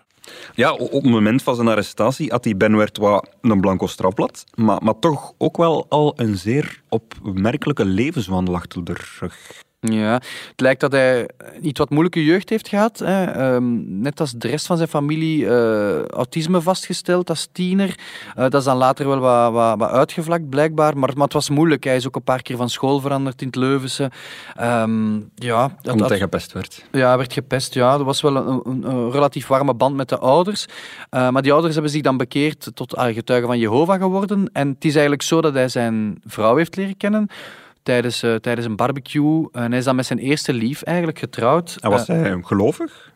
Ja, 0.55 0.73
op 0.73 0.91
het 0.91 1.11
moment 1.11 1.43
van 1.43 1.55
zijn 1.55 1.67
arrestatie 1.67 2.31
had 2.31 2.43
die 2.43 2.55
Ben 2.55 2.77
Wertois 2.77 3.21
een 3.41 3.61
blanco 3.61 3.87
strafblad, 3.87 4.43
maar, 4.55 4.83
maar 4.83 4.99
toch 4.99 5.33
ook 5.37 5.57
wel 5.57 5.85
al 5.89 6.13
een 6.15 6.37
zeer 6.37 6.81
opmerkelijke 6.89 7.85
levenswandel 7.85 8.55
achter 8.55 8.83
de 8.83 8.95
rug. 9.19 9.63
Ja, 9.81 10.13
het 10.13 10.53
lijkt 10.61 10.81
dat 10.81 10.91
hij 10.91 11.29
een 11.37 11.67
iets 11.67 11.79
wat 11.79 11.89
moeilijke 11.89 12.23
jeugd 12.23 12.49
heeft 12.49 12.67
gehad. 12.67 12.99
Hè. 12.99 13.23
Ehm, 13.25 13.99
net 14.01 14.19
als 14.19 14.31
de 14.31 14.47
rest 14.47 14.65
van 14.65 14.77
zijn 14.77 14.89
familie 14.89 15.47
eh, 15.47 16.05
autisme 16.05 16.61
vastgesteld 16.61 17.29
als 17.29 17.47
tiener. 17.51 17.99
Eh, 18.35 18.43
dat 18.43 18.53
is 18.53 18.63
dan 18.63 18.77
later 18.77 19.07
wel 19.07 19.19
wat, 19.19 19.51
wat, 19.51 19.77
wat 19.77 19.89
uitgevlakt, 19.89 20.49
blijkbaar. 20.49 20.97
Maar, 20.97 21.09
maar 21.13 21.23
het 21.23 21.33
was 21.33 21.49
moeilijk. 21.49 21.83
Hij 21.83 21.95
is 21.95 22.07
ook 22.07 22.15
een 22.15 22.23
paar 22.23 22.41
keer 22.41 22.57
van 22.57 22.69
school 22.69 22.99
veranderd 22.99 23.41
in 23.41 23.47
het 23.47 23.55
Leuvense. 23.55 24.11
Ehm, 24.55 25.13
ja, 25.35 25.61
dat, 25.67 25.91
Omdat 25.93 25.97
dat- 25.99 26.09
hij 26.09 26.17
gepest 26.17 26.51
werd. 26.51 26.85
ja, 26.91 27.07
hij 27.07 27.17
werd 27.17 27.33
gepest. 27.33 27.73
Ja, 27.73 27.93
er 27.93 28.03
was 28.03 28.21
wel 28.21 28.35
een, 28.35 28.61
een, 28.63 28.89
een 28.89 29.11
relatief 29.11 29.47
warme 29.47 29.73
band 29.73 29.95
met 29.95 30.09
de 30.09 30.17
ouders. 30.17 30.65
Eh, 31.09 31.29
maar 31.29 31.41
die 31.41 31.51
ouders 31.51 31.73
hebben 31.73 31.91
zich 31.91 32.01
dan 32.01 32.17
bekeerd 32.17 32.71
tot 32.73 32.95
ah, 32.95 33.13
getuigen 33.13 33.47
van 33.47 33.59
Jehovah 33.59 34.01
geworden. 34.01 34.49
En 34.53 34.67
het 34.67 34.85
is 34.85 34.91
eigenlijk 34.91 35.21
zo 35.21 35.41
dat 35.41 35.53
hij 35.53 35.67
zijn 35.69 36.21
vrouw 36.25 36.55
heeft 36.55 36.75
leren 36.75 36.97
kennen 36.97 37.27
tijdens, 37.83 38.23
eh, 38.23 38.35
tijdens 38.35 38.67
een 38.67 38.75
barbecue. 38.75 39.47
En 39.51 39.69
hij 39.69 39.77
is 39.77 39.85
dan 39.85 39.95
met 39.95 40.05
zijn 40.05 40.19
eerste 40.19 40.53
lief 40.53 40.81
eigenlijk 40.81 41.19
getrouwd. 41.19 41.77
En 41.79 41.89
was 41.89 42.07
Eh, 42.07 42.21
hij 42.21 42.39
gelovig? 42.41 43.11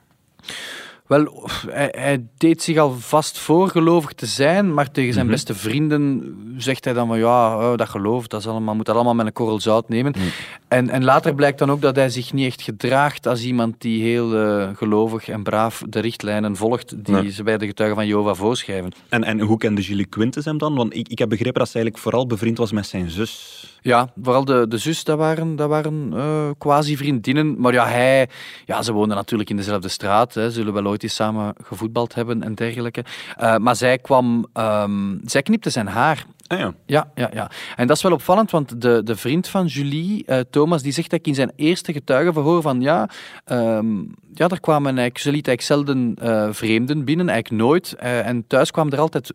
Wel, 1.07 1.49
hij, 1.91 2.25
deed 2.37 2.61
zich 2.61 2.77
al 2.77 2.91
vast 2.91 3.37
voor 3.37 3.69
gelovig 3.69 4.13
te 4.13 4.25
zijn, 4.25 4.73
maar 4.73 4.91
tegen 4.91 5.13
zijn 5.13 5.25
mhm. 5.25 5.33
beste 5.33 5.55
vrienden 5.55 6.35
zegt 6.57 6.85
hij 6.85 6.93
dan 6.93 7.07
van 7.07 7.17
ja, 7.17 7.57
oh, 7.57 7.77
dat 7.77 7.89
geloof, 7.89 8.27
dat 8.27 8.39
is 8.39 8.47
allemaal, 8.47 8.75
moet 8.75 8.85
dat 8.85 8.95
allemaal 8.95 9.15
met 9.15 9.25
een 9.25 9.33
korrel 9.33 9.59
zout 9.59 9.89
nemen. 9.89 10.13
Mhm. 10.17 10.27
En, 10.67 10.89
en 10.89 11.03
later 11.03 11.35
blijkt 11.35 11.59
dan 11.59 11.71
ook 11.71 11.81
dat 11.81 11.95
hij 11.95 12.09
zich 12.09 12.33
niet 12.33 12.45
echt 12.45 12.61
gedraagt 12.61 13.27
als 13.27 13.43
iemand 13.43 13.75
die 13.81 14.03
heel 14.03 14.33
uh, 14.33 14.69
gelovig 14.75 15.27
en 15.27 15.43
braaf 15.43 15.83
de 15.89 15.99
richtlijnen 15.99 16.55
volgt 16.55 17.05
die 17.05 17.31
ze 17.31 17.43
bij 17.43 17.57
de 17.57 17.65
getuigen 17.65 17.97
van 17.97 18.07
Jehovah 18.07 18.35
voorschrijven. 18.35 18.91
En, 19.09 19.23
en 19.23 19.39
hoe 19.39 19.57
kende 19.57 19.81
Julie 19.81 20.05
Quintus 20.05 20.45
hem 20.45 20.57
dan? 20.57 20.75
Want 20.75 20.95
ik, 20.95 21.07
ik 21.07 21.19
heb 21.19 21.29
begrepen 21.29 21.59
dat 21.59 21.69
ze 21.69 21.75
eigenlijk 21.75 22.03
vooral 22.03 22.27
bevriend 22.27 22.57
was 22.57 22.71
met 22.71 22.85
zijn 22.85 23.09
zus. 23.09 23.72
Ja, 23.83 24.13
vooral 24.21 24.45
de, 24.45 24.65
de 24.67 24.77
zus, 24.77 25.03
dat 25.03 25.17
waren, 25.17 25.55
dat 25.55 25.69
waren 25.69 26.11
uh, 26.13 26.49
quasi-vriendinnen. 26.57 27.59
Maar 27.59 27.73
ja, 27.73 27.87
hij, 27.87 28.29
ja, 28.65 28.81
ze 28.81 28.93
woonden 28.93 29.17
natuurlijk 29.17 29.49
in 29.49 29.55
dezelfde 29.55 29.87
straat. 29.87 30.33
Hè, 30.33 30.51
zullen 30.51 30.73
wel 30.73 30.85
ooit 30.85 31.03
eens 31.03 31.15
samen 31.15 31.53
gevoetbald 31.63 32.15
hebben 32.15 32.43
en 32.43 32.55
dergelijke. 32.55 33.03
Uh, 33.41 33.57
maar 33.57 33.75
zij 33.75 33.97
kwam, 33.97 34.45
um, 34.53 35.21
zij 35.23 35.41
knipte 35.41 35.69
zijn 35.69 35.87
haar. 35.87 36.25
Ah, 36.47 36.59
ja. 36.59 36.73
ja. 36.85 37.11
Ja, 37.15 37.29
ja, 37.33 37.51
En 37.75 37.87
dat 37.87 37.95
is 37.95 38.03
wel 38.03 38.11
opvallend, 38.11 38.51
want 38.51 38.81
de, 38.81 39.01
de 39.03 39.15
vriend 39.15 39.47
van 39.47 39.65
Julie, 39.65 40.23
uh, 40.27 40.39
Thomas, 40.49 40.81
die 40.81 40.91
zegt 40.91 41.09
dat 41.09 41.27
in 41.27 41.35
zijn 41.35 41.51
eerste 41.55 41.93
getuigenverhoor 41.93 42.61
van 42.61 42.81
ja, 42.81 43.09
um, 43.45 44.13
ja, 44.33 44.47
er 44.47 44.59
kwamen 44.59 44.97
eigenlijk, 44.97 45.17
ze 45.17 45.31
liet 45.31 45.47
eigenlijk 45.47 45.87
zelden 45.87 46.55
vreemden 46.55 47.05
binnen, 47.05 47.29
eigenlijk 47.29 47.63
nooit. 47.63 47.93
en 47.99 48.47
thuis 48.47 48.71
kwamen 48.71 48.93
er 48.93 48.99
altijd 48.99 49.33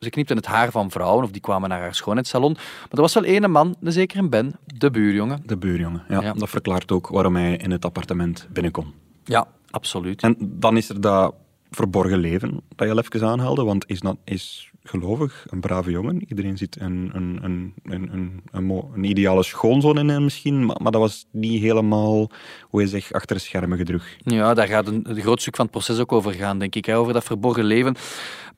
ze 0.00 0.10
knipten 0.10 0.36
het 0.36 0.46
haar 0.46 0.70
van 0.70 0.90
vrouwen 0.90 1.24
of 1.24 1.30
die 1.30 1.40
kwamen 1.40 1.68
naar 1.68 1.80
haar 1.80 1.94
schoonheidssalon. 1.94 2.52
Maar 2.52 2.90
er 2.90 3.00
was 3.00 3.14
wel 3.14 3.24
ene 3.24 3.48
man, 3.48 3.76
de 3.80 3.90
zeker 3.90 4.18
een 4.18 4.30
Ben, 4.30 4.58
de 4.64 4.90
buurjongen. 4.90 5.42
De 5.46 5.56
buurjongen, 5.56 6.02
ja, 6.08 6.32
Dat 6.32 6.48
verklaart 6.48 6.92
ook 6.92 7.08
waarom 7.08 7.36
hij 7.36 7.56
in 7.56 7.70
het 7.70 7.84
appartement 7.84 8.48
binnenkom. 8.52 8.94
Ja, 9.24 9.46
absoluut. 9.70 10.22
En 10.22 10.36
dan 10.38 10.76
is 10.76 10.88
er 10.88 11.00
dat 11.00 11.34
verborgen 11.70 12.18
leven 12.18 12.60
dat 12.68 12.86
je 12.86 12.92
al 12.92 12.98
even 12.98 13.28
aanhaalde, 13.28 13.64
want 13.64 13.84
is, 13.88 14.00
dat, 14.00 14.16
is 14.24 14.69
gelovig, 14.82 15.46
een 15.48 15.60
brave 15.60 15.90
jongen. 15.90 16.24
Iedereen 16.28 16.58
ziet 16.58 16.80
een, 16.80 17.10
een, 17.12 17.38
een, 17.42 17.74
een, 17.84 18.42
een, 18.52 19.04
ideale 19.04 19.42
schoonzoon 19.42 19.98
in 19.98 20.08
hem 20.08 20.24
misschien, 20.24 20.64
maar, 20.66 20.92
dat 20.92 20.94
was 21.00 21.26
niet 21.30 21.62
helemaal, 21.62 22.30
hoe 22.62 22.80
je 22.80 22.86
zegt, 22.86 23.12
achter 23.12 23.36
de 23.36 23.42
schermen 23.42 23.78
gedrucht. 23.78 24.16
Ja, 24.18 24.54
daar 24.54 24.66
gaat 24.66 24.86
een, 24.86 25.06
groot 25.10 25.40
stuk 25.40 25.56
van 25.56 25.64
het 25.64 25.74
proces 25.74 25.98
ook 25.98 26.12
over 26.12 26.32
gaan, 26.32 26.58
denk 26.58 26.74
ik. 26.74 26.88
Over 26.88 27.12
dat 27.12 27.24
verborgen 27.24 27.64
leven 27.64 27.96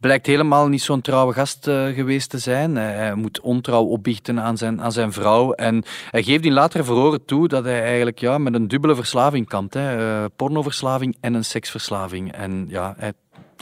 blijkt 0.00 0.26
helemaal 0.26 0.68
niet 0.68 0.82
zo'n 0.82 1.00
trouwe 1.00 1.32
gast 1.32 1.66
uh, 1.66 1.86
geweest 1.86 2.30
te 2.30 2.38
zijn. 2.38 2.76
Hij 2.76 3.14
moet 3.14 3.40
ontrouw 3.40 3.84
opbiechten 3.84 4.40
aan 4.40 4.56
zijn, 4.56 4.82
aan 4.82 4.92
zijn 4.92 5.12
vrouw. 5.12 5.52
En 5.52 5.84
hij 6.10 6.22
geeft 6.22 6.44
in 6.44 6.52
latere 6.52 6.84
verhoren 6.84 7.24
toe 7.24 7.48
dat 7.48 7.64
hij 7.64 7.82
eigenlijk 7.82 8.18
ja, 8.18 8.38
met 8.38 8.54
een 8.54 8.68
dubbele 8.68 8.94
verslaving 8.94 9.48
kampt. 9.48 9.74
Hè. 9.74 9.98
Uh, 9.98 10.24
pornoverslaving 10.36 11.16
en 11.20 11.34
een 11.34 11.44
seksverslaving. 11.44 12.32
En 12.32 12.66
ja, 12.68 12.96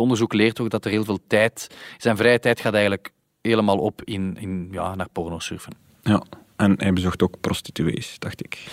het 0.00 0.08
onderzoek 0.08 0.32
leert 0.32 0.60
ook 0.60 0.70
dat 0.70 0.84
er 0.84 0.90
heel 0.90 1.04
veel 1.04 1.18
tijd... 1.26 1.66
Zijn 1.98 2.16
vrije 2.16 2.38
tijd 2.38 2.60
gaat 2.60 2.74
eigenlijk 2.74 3.12
helemaal 3.40 3.78
op 3.78 4.02
in, 4.04 4.36
in, 4.40 4.68
ja, 4.70 4.94
naar 4.94 5.08
porno 5.12 5.38
surfen. 5.38 5.72
Ja, 6.02 6.22
en 6.56 6.74
hij 6.76 6.92
bezocht 6.92 7.22
ook 7.22 7.40
prostituees, 7.40 8.18
dacht 8.18 8.44
ik. 8.44 8.64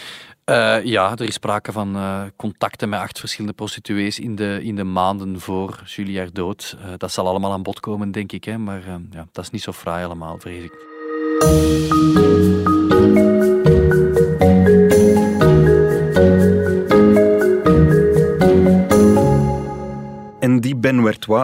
Uh, 0.49 0.83
ja, 0.83 1.11
er 1.11 1.21
is 1.21 1.33
sprake 1.33 1.71
van 1.71 1.95
uh, 1.95 2.21
contacten 2.35 2.89
met 2.89 2.99
acht 2.99 3.19
verschillende 3.19 3.55
prostituees 3.55 4.19
in 4.19 4.35
de, 4.35 4.59
in 4.63 4.75
de 4.75 4.83
maanden 4.83 5.39
voor 5.39 5.81
Julia 5.85 6.27
dood. 6.33 6.77
Uh, 6.79 6.85
dat 6.97 7.11
zal 7.11 7.27
allemaal 7.27 7.51
aan 7.51 7.63
bod 7.63 7.79
komen, 7.79 8.11
denk 8.11 8.31
ik. 8.31 8.43
Hè? 8.43 8.57
Maar 8.57 8.81
ja, 9.11 9.27
dat 9.31 9.43
is 9.43 9.49
niet 9.49 9.61
zo 9.61 9.71
fraai 9.71 10.05
allemaal, 10.05 10.37
vrees 10.39 10.63
ik. 10.63 10.73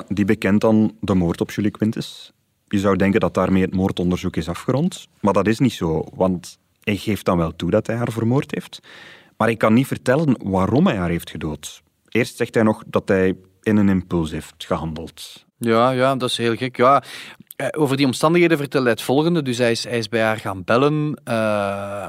Die 0.08 0.26
bekent 0.26 0.62
dan 0.62 0.98
de 1.00 1.14
moord 1.14 1.42
op 1.42 1.52
Julie 1.52 1.72
Quintus. 1.72 2.32
Je 2.68 2.80
zou 2.80 2.96
denken 2.96 3.20
dat 3.20 3.34
daarmee 3.34 3.62
het 3.62 3.76
moordonderzoek 3.76 4.36
is 4.36 4.50
afgerond, 4.50 5.08
maar 5.22 5.34
dat 5.34 5.48
is 5.48 5.60
niet 5.60 5.74
zo, 5.74 6.06
want 6.14 6.60
hij 6.84 6.96
geeft 6.96 7.26
dan 7.26 7.38
wel 7.38 7.56
toe 7.56 7.72
dat 7.72 7.88
hij 7.88 7.96
haar 7.96 8.12
vermoord 8.12 8.52
heeft, 8.52 8.80
maar 9.38 9.48
hij 9.48 9.58
kan 9.58 9.74
niet 9.74 9.88
vertellen 9.88 10.36
waarom 10.44 10.88
hij 10.88 10.96
haar 10.96 11.10
heeft 11.10 11.30
gedood. 11.30 11.82
Eerst 12.10 12.38
zegt 12.38 12.54
hij 12.54 12.64
nog 12.64 12.84
dat 12.88 13.08
hij 13.08 13.36
in 13.62 13.78
een 13.78 13.90
impuls 13.90 14.32
heeft 14.32 14.54
gehandeld. 14.58 15.46
Ja, 15.58 15.92
ja, 15.92 16.16
dat 16.16 16.30
is 16.30 16.38
heel 16.38 16.56
gek. 16.56 16.78
Ja, 16.78 17.04
over 17.78 17.98
die 17.98 18.06
omstandigheden 18.06 18.58
vertelde 18.58 18.86
hij 18.86 18.96
het 18.96 19.06
volgende. 19.06 19.42
Dus 19.42 19.58
hij 19.58 19.72
is, 19.72 19.84
hij 19.84 19.98
is 19.98 20.10
bij 20.10 20.22
haar 20.22 20.38
gaan 20.38 20.64
bellen. 20.64 20.94
Uh, 21.04 21.34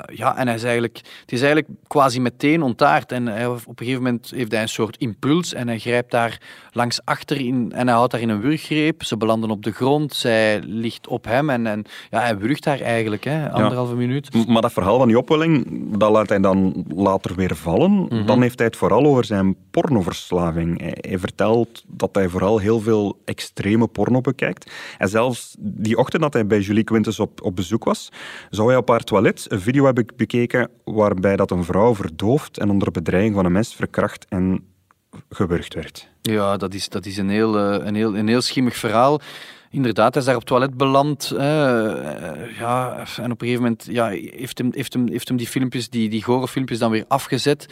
ja, 0.07 0.37
en 0.37 0.47
hij 0.47 0.55
is 0.55 0.63
eigenlijk, 0.63 0.97
het 0.97 1.33
is 1.33 1.43
eigenlijk 1.43 1.69
quasi 1.87 2.21
meteen 2.21 2.63
ontaard. 2.63 3.13
En 3.13 3.27
hij, 3.27 3.47
op 3.47 3.67
een 3.67 3.75
gegeven 3.77 4.03
moment 4.03 4.33
heeft 4.37 4.53
hij 4.53 4.63
een 4.63 4.69
soort 4.69 4.97
impuls 4.97 5.55
en 5.55 5.69
hij 5.69 5.79
grijpt 5.79 6.11
daar 6.11 6.41
langs 6.73 7.01
achter 7.05 7.41
in, 7.41 7.73
en 7.75 7.87
hij 7.87 7.97
houdt 7.97 8.13
haar 8.13 8.21
in 8.21 8.29
een 8.29 8.41
wurggreep. 8.41 9.03
Ze 9.03 9.17
belanden 9.17 9.51
op 9.51 9.63
de 9.63 9.73
grond, 9.73 10.15
zij 10.15 10.61
ligt 10.61 11.09
op 11.09 11.25
hem 11.25 11.51
en, 11.51 11.67
en 11.67 11.85
ja, 12.11 12.21
hij 12.21 12.39
wurgt 12.39 12.65
haar 12.65 12.81
eigenlijk, 12.81 13.25
hè, 13.25 13.51
anderhalve 13.51 13.95
minuut. 13.95 14.47
Maar 14.47 14.63
dat 14.63 14.73
verhaal 14.73 14.99
van 14.99 15.09
die 15.09 15.19
opwelling, 15.19 15.67
dat 15.99 16.11
laat 16.11 16.29
hij 16.29 16.41
dan 16.41 16.85
later 16.95 17.35
weer 17.35 17.57
vallen. 17.57 17.91
Mhm. 17.91 18.27
Dan 18.27 18.43
heeft 18.43 18.59
hij 18.59 18.67
het 18.67 18.77
vooral 18.77 19.05
over 19.05 19.25
zijn 19.25 19.57
pornoverslaving. 19.71 20.81
Hij, 20.81 20.97
hij 21.01 21.19
vertelt 21.19 21.85
dat 21.87 22.11
hij 22.13 22.29
vooral 22.29 22.59
heel 22.59 22.81
veel 22.81 23.19
extreme 23.25 23.87
porno 23.87 24.21
bekijkt. 24.21 24.71
En 24.99 25.09
zelfs 25.35 25.57
die 25.59 25.97
ochtend 25.97 26.23
dat 26.23 26.33
hij 26.33 26.47
bij 26.47 26.61
Julie 26.61 26.85
Quintus 26.85 27.21
op, 27.21 27.43
op 27.43 27.57
bezoek 27.57 27.85
was, 27.85 28.09
zou 28.51 28.69
hij 28.69 28.77
op 28.77 28.89
haar 28.89 29.05
toilet 29.05 29.47
een 29.49 29.61
video 29.61 29.85
hebben 29.85 30.07
bekeken 30.17 30.71
waarbij 30.85 31.37
dat 31.37 31.51
een 31.51 31.65
vrouw 31.65 31.95
verdoofd 31.95 32.59
en 32.59 32.71
onder 32.71 32.91
bedreiging 32.91 33.35
van 33.35 33.45
een 33.45 33.53
mes 33.53 33.75
verkracht 33.75 34.27
en 34.29 34.65
gewurgd 35.29 35.75
werd. 35.75 36.09
Ja, 36.23 36.57
dat 36.57 36.75
is, 36.75 36.89
dat 36.89 37.07
is 37.07 37.17
een, 37.17 37.29
heel, 37.29 37.59
eh, 37.59 37.87
een, 37.87 37.95
heel, 37.95 38.17
een 38.17 38.29
heel 38.29 38.41
schimmig 38.41 38.77
verhaal 38.77 39.21
inderdaad, 39.71 40.15
hij 40.15 40.23
is 40.23 40.29
daar 40.29 40.37
op 40.37 40.45
toilet 40.45 40.77
beland. 40.77 41.31
Eh, 41.31 41.39
ja, 42.59 43.05
en 43.17 43.31
op 43.31 43.41
een 43.41 43.47
gegeven 43.47 43.63
moment 43.63 43.87
ja, 43.91 44.09
heeft, 44.09 44.59
hem, 44.59 44.71
heeft, 44.73 44.93
hem, 44.93 45.09
heeft 45.09 45.29
hem 45.29 45.37
die 45.37 45.47
filmpjes, 45.47 45.89
die, 45.89 46.09
die 46.09 46.23
gore 46.23 46.49
filmpjes 46.49 46.79
dan 46.79 46.91
weer 46.91 47.05
afgezet. 47.09 47.67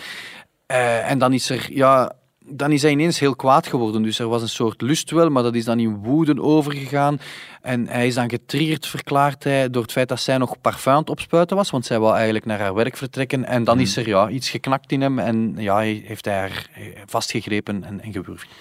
Uh, 0.72 1.10
en 1.10 1.18
dan 1.18 1.32
is 1.32 1.50
er 1.50 1.66
ja, 1.72 2.12
dan 2.44 2.72
is 2.72 2.82
hij 2.82 2.90
ineens 2.90 3.18
heel 3.18 3.36
kwaad 3.36 3.66
geworden. 3.66 4.02
Dus 4.02 4.18
er 4.18 4.28
was 4.28 4.42
een 4.42 4.48
soort 4.48 4.80
lust 4.80 5.10
wel, 5.10 5.28
maar 5.28 5.42
dat 5.42 5.54
is 5.54 5.64
dan 5.64 5.78
in 5.78 5.96
woede 5.96 6.42
overgegaan. 6.42 7.20
En 7.62 7.88
hij 7.88 8.06
is 8.06 8.14
dan 8.14 8.30
getriggerd, 8.30 8.86
verklaart 8.86 9.44
hij, 9.44 9.70
door 9.70 9.82
het 9.82 9.92
feit 9.92 10.08
dat 10.08 10.20
zij 10.20 10.38
nog 10.38 10.60
parfum 10.60 10.92
aan 10.92 10.98
het 10.98 11.10
opspuiten 11.10 11.56
was, 11.56 11.70
want 11.70 11.86
zij 11.86 11.98
wou 11.98 12.14
eigenlijk 12.14 12.44
naar 12.44 12.58
haar 12.58 12.74
werk 12.74 12.96
vertrekken. 12.96 13.44
En 13.44 13.64
dan 13.64 13.80
is 13.80 13.96
er 13.96 14.08
ja, 14.08 14.28
iets 14.28 14.50
geknakt 14.50 14.92
in 14.92 15.00
hem 15.00 15.18
en 15.18 15.54
ja, 15.56 15.78
heeft 15.78 16.24
hij 16.24 16.38
haar 16.38 16.68
vastgegrepen 17.06 17.84
en, 17.84 18.00
en. 18.00 18.12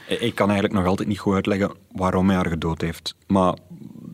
Ik 0.07 0.35
kan 0.35 0.49
eigenlijk 0.49 0.79
nog 0.79 0.87
altijd 0.87 1.07
niet 1.07 1.19
goed 1.19 1.33
uitleggen 1.33 1.71
waarom 1.91 2.27
hij 2.27 2.35
haar 2.35 2.47
gedood 2.47 2.81
heeft. 2.81 3.15
Maar 3.27 3.53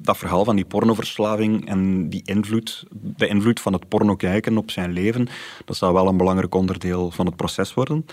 dat 0.08 0.18
verhaal 0.18 0.44
van 0.46 0.56
die 0.56 0.66
pornoverslaving 0.66 1.68
en 1.68 2.10
die 2.10 2.22
invloed, 2.26 2.84
de 2.92 3.28
invloed 3.28 3.60
van 3.60 3.74
het 3.74 3.88
porno 3.88 4.16
kijken 4.16 4.58
op 4.58 4.72
zijn 4.72 4.92
leven, 4.92 5.28
dat 5.66 5.76
zal 5.76 5.94
wel 5.94 6.08
een 6.08 6.18
belangrijk 6.18 6.56
onderdeel 6.56 7.12
van 7.12 7.26
het 7.26 7.36
proces 7.36 7.74
worden. 7.74 8.06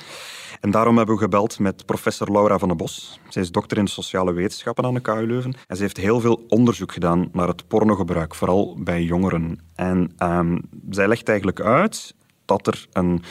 En 0.60 0.70
daarom 0.70 0.96
hebben 0.96 1.14
we 1.14 1.20
gebeld 1.20 1.58
met 1.58 1.86
professor 1.86 2.32
Laura 2.32 2.58
van 2.58 2.68
den 2.68 2.76
Bos. 2.76 3.20
Zij 3.28 3.42
is 3.42 3.50
dokter 3.50 3.78
in 3.78 3.86
sociale 3.86 4.32
wetenschappen 4.32 4.84
aan 4.84 4.94
de 4.94 5.00
KU 5.00 5.26
Leuven. 5.26 5.54
En 5.66 5.76
ze 5.76 5.82
heeft 5.82 5.96
heel 5.96 6.20
veel 6.20 6.44
onderzoek 6.48 6.92
gedaan 6.92 7.28
naar 7.32 7.48
het 7.48 7.68
pornogebruik, 7.68 8.34
vooral 8.34 8.76
bij 8.82 9.02
jongeren. 9.02 9.58
En 9.76 10.14
um, 10.18 10.60
zij 10.90 11.08
legt 11.08 11.28
eigenlijk 11.28 11.60
uit 11.60 12.14
dat 12.44 12.66
er 12.66 12.86
een 12.92 13.22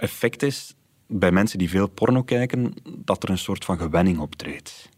effect 0.00 0.42
is 0.42 0.74
bij 1.08 1.30
mensen 1.30 1.58
die 1.58 1.70
veel 1.70 1.88
porno 1.88 2.22
kijken, 2.22 2.74
dat 3.04 3.22
er 3.22 3.30
een 3.30 3.38
soort 3.38 3.64
van 3.64 3.78
gewenning 3.78 4.18
optreedt. 4.18 4.88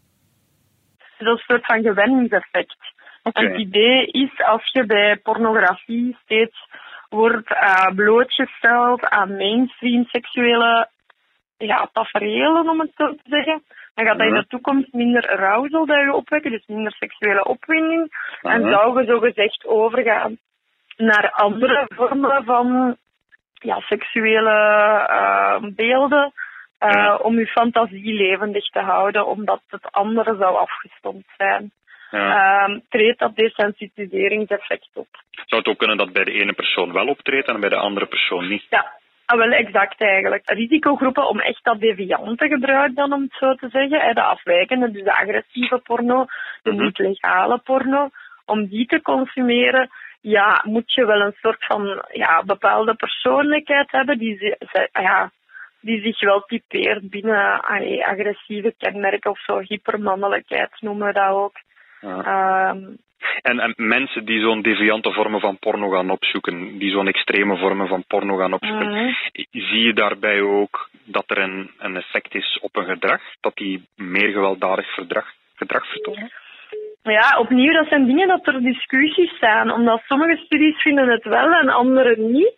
Het 0.97 1.19
is 1.19 1.27
een 1.27 1.37
soort 1.37 1.65
van 1.65 1.81
gewenningseffect. 1.81 2.77
Okay. 3.23 3.43
Het 3.43 3.59
idee 3.59 4.05
is, 4.05 4.43
als 4.45 4.71
je 4.71 4.85
bij 4.85 5.17
pornografie 5.17 6.17
steeds 6.23 6.69
wordt 7.09 7.51
uh, 7.51 7.95
blootgesteld 7.95 9.05
aan 9.05 9.35
mainstream 9.35 10.05
seksuele 10.05 10.89
ja, 11.61 11.89
tafereelen, 11.93 12.69
om 12.69 12.79
het 12.79 12.91
zo 12.95 13.15
te 13.15 13.29
zeggen. 13.29 13.63
Dan 13.95 14.05
gaat 14.05 14.17
dat 14.17 14.27
in 14.27 14.33
de 14.33 14.47
toekomst 14.47 14.93
minder 14.93 15.29
arousal 15.29 15.85
dat 15.85 15.97
je 15.97 16.13
opwekken, 16.13 16.51
dus 16.51 16.67
minder 16.67 16.91
seksuele 16.91 17.43
opwinding. 17.43 18.11
En 18.41 18.61
zou 18.61 18.99
je 18.99 19.07
zo 19.07 19.19
gezegd 19.19 19.65
overgaan 19.65 20.37
naar 20.97 21.31
andere 21.31 21.85
vormen 21.95 22.43
van 22.43 22.97
ja, 23.53 23.79
seksuele 23.79 24.51
uh, 25.09 25.69
beelden. 25.75 26.33
Uh, 26.79 27.19
om 27.21 27.39
je 27.39 27.47
fantasie 27.47 28.13
levendig 28.13 28.69
te 28.69 28.79
houden, 28.79 29.27
omdat 29.27 29.61
het 29.67 29.91
andere 29.91 30.35
zou 30.35 30.57
afgestompt 30.57 31.29
zijn. 31.37 31.71
Ja. 32.11 32.67
Uh, 32.67 32.79
treedt 32.89 33.19
dat 33.19 33.35
desensitiseringseffect 33.35 34.89
op. 34.93 35.07
Zou 35.31 35.61
het 35.61 35.67
ook 35.67 35.77
kunnen 35.77 35.97
dat 35.97 36.13
bij 36.13 36.23
de 36.23 36.31
ene 36.31 36.53
persoon 36.53 36.93
wel 36.93 37.07
optreedt 37.07 37.47
en 37.47 37.59
bij 37.59 37.69
de 37.69 37.75
andere 37.75 38.05
persoon 38.05 38.47
niet? 38.47 38.65
Ja, 38.69 38.91
Ah, 39.31 39.37
wel 39.37 39.51
exact 39.51 40.01
eigenlijk. 40.01 40.49
Risicogroepen 40.49 41.27
om 41.27 41.39
echt 41.39 41.63
dat 41.63 41.79
deviante 41.79 42.47
gebruik 42.47 42.95
dan, 42.95 43.13
om 43.13 43.21
het 43.21 43.33
zo 43.33 43.53
te 43.53 43.69
zeggen, 43.69 44.15
de 44.15 44.21
afwijkende, 44.21 44.91
dus 44.91 45.03
de 45.03 45.15
agressieve 45.15 45.77
porno, 45.77 46.25
de 46.63 46.71
mhm. 46.71 46.83
niet-legale 46.83 47.57
porno, 47.57 48.09
om 48.45 48.67
die 48.67 48.85
te 48.85 49.01
consumeren, 49.01 49.89
ja, 50.21 50.61
moet 50.65 50.93
je 50.93 51.05
wel 51.05 51.21
een 51.21 51.35
soort 51.41 51.65
van 51.65 52.05
ja, 52.11 52.43
bepaalde 52.43 52.93
persoonlijkheid 52.93 53.91
hebben 53.91 54.17
die 54.17 54.57
ja, 54.91 55.31
die 55.81 56.01
zich 56.01 56.19
wel 56.19 56.41
typeert 56.41 57.09
binnen 57.09 57.61
agressieve 58.03 58.73
kenmerken 58.77 59.31
of 59.31 59.39
zo. 59.39 59.59
Hypermannelijkheid 59.59 60.71
noemen 60.79 61.07
we 61.07 61.13
dat 61.13 61.29
ook. 61.29 61.55
Ehm, 62.01 62.79
en, 63.41 63.59
en, 63.59 63.73
mensen 63.77 64.25
die 64.25 64.41
zo'n 64.41 64.61
deviante 64.61 65.11
vormen 65.11 65.39
van 65.39 65.57
porno 65.57 65.89
gaan 65.89 66.09
opzoeken, 66.09 66.77
die 66.77 66.91
zo'n 66.91 67.07
extreme 67.07 67.57
vormen 67.57 67.87
van 67.87 68.03
porno 68.07 68.37
gaan 68.37 68.53
opzoeken, 68.53 68.89
mhm. 68.89 69.13
zie 69.51 69.83
je 69.83 69.93
daarbij 69.93 70.41
ook 70.41 70.89
dat 71.03 71.23
er 71.27 71.37
een, 71.37 71.71
een 71.77 71.95
effect 71.95 72.35
is 72.35 72.59
op 72.61 72.75
een 72.75 72.85
gedrag? 72.85 73.21
Dat 73.39 73.55
die 73.55 73.87
meer 73.95 74.31
gewelddadig 74.31 74.93
gedrag, 74.93 75.25
gedrag 75.55 75.87
vertonen? 75.87 76.31
Ja, 77.03 77.39
opnieuw, 77.39 77.73
dat 77.73 77.87
zijn 77.87 78.05
dingen 78.05 78.27
dat 78.27 78.47
er 78.47 78.61
discussies 78.61 79.39
zijn. 79.39 79.71
Omdat 79.71 80.01
sommige 80.05 80.43
studies 80.45 80.81
vinden 80.81 81.07
het 81.07 81.23
wel 81.23 81.51
en 81.53 81.69
andere 81.69 82.15
niet. 82.17 82.53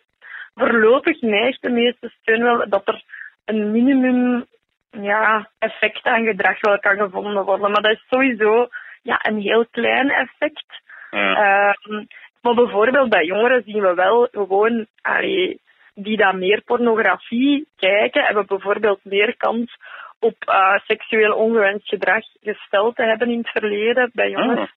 Voorlopig 0.54 1.20
neigt 1.20 1.62
de 1.62 1.70
meeste 1.70 2.12
steun 2.20 2.42
wel 2.42 2.68
dat 2.68 2.88
er 2.88 3.02
een 3.44 3.70
minimum 3.70 4.44
ja, 4.90 5.48
effect 5.58 6.04
aan 6.04 6.24
gedrag 6.24 6.60
wel 6.60 6.78
kan 6.78 6.96
gevonden 6.96 7.44
worden. 7.44 7.70
Maar 7.70 7.82
dat 7.82 7.92
is 7.92 8.04
sowieso 8.10 8.68
ja, 9.04 9.18
een 9.22 9.40
heel 9.40 9.66
klein 9.70 10.10
effect. 10.10 10.82
Ehm, 11.10 12.04
maar 12.42 12.54
bijvoorbeeld 12.54 13.08
bij 13.08 13.24
jongeren 13.24 13.62
zien 13.62 13.80
we 13.80 13.94
wel 13.94 14.28
gewoon 14.30 14.86
allee, 15.02 15.60
die 15.94 16.16
dan 16.16 16.38
meer 16.38 16.62
pornografie 16.64 17.66
kijken, 17.76 18.24
hebben 18.24 18.46
bijvoorbeeld 18.46 19.00
meer 19.02 19.36
kans 19.36 19.76
op 20.18 20.36
uh, 20.48 20.78
seksueel 20.78 21.34
ongewenst 21.34 21.88
gedrag 21.88 22.24
gesteld 22.40 22.96
te 22.96 23.02
hebben 23.02 23.30
in 23.30 23.38
het 23.38 23.48
verleden 23.48 24.10
bij 24.14 24.30
jongens. 24.30 24.72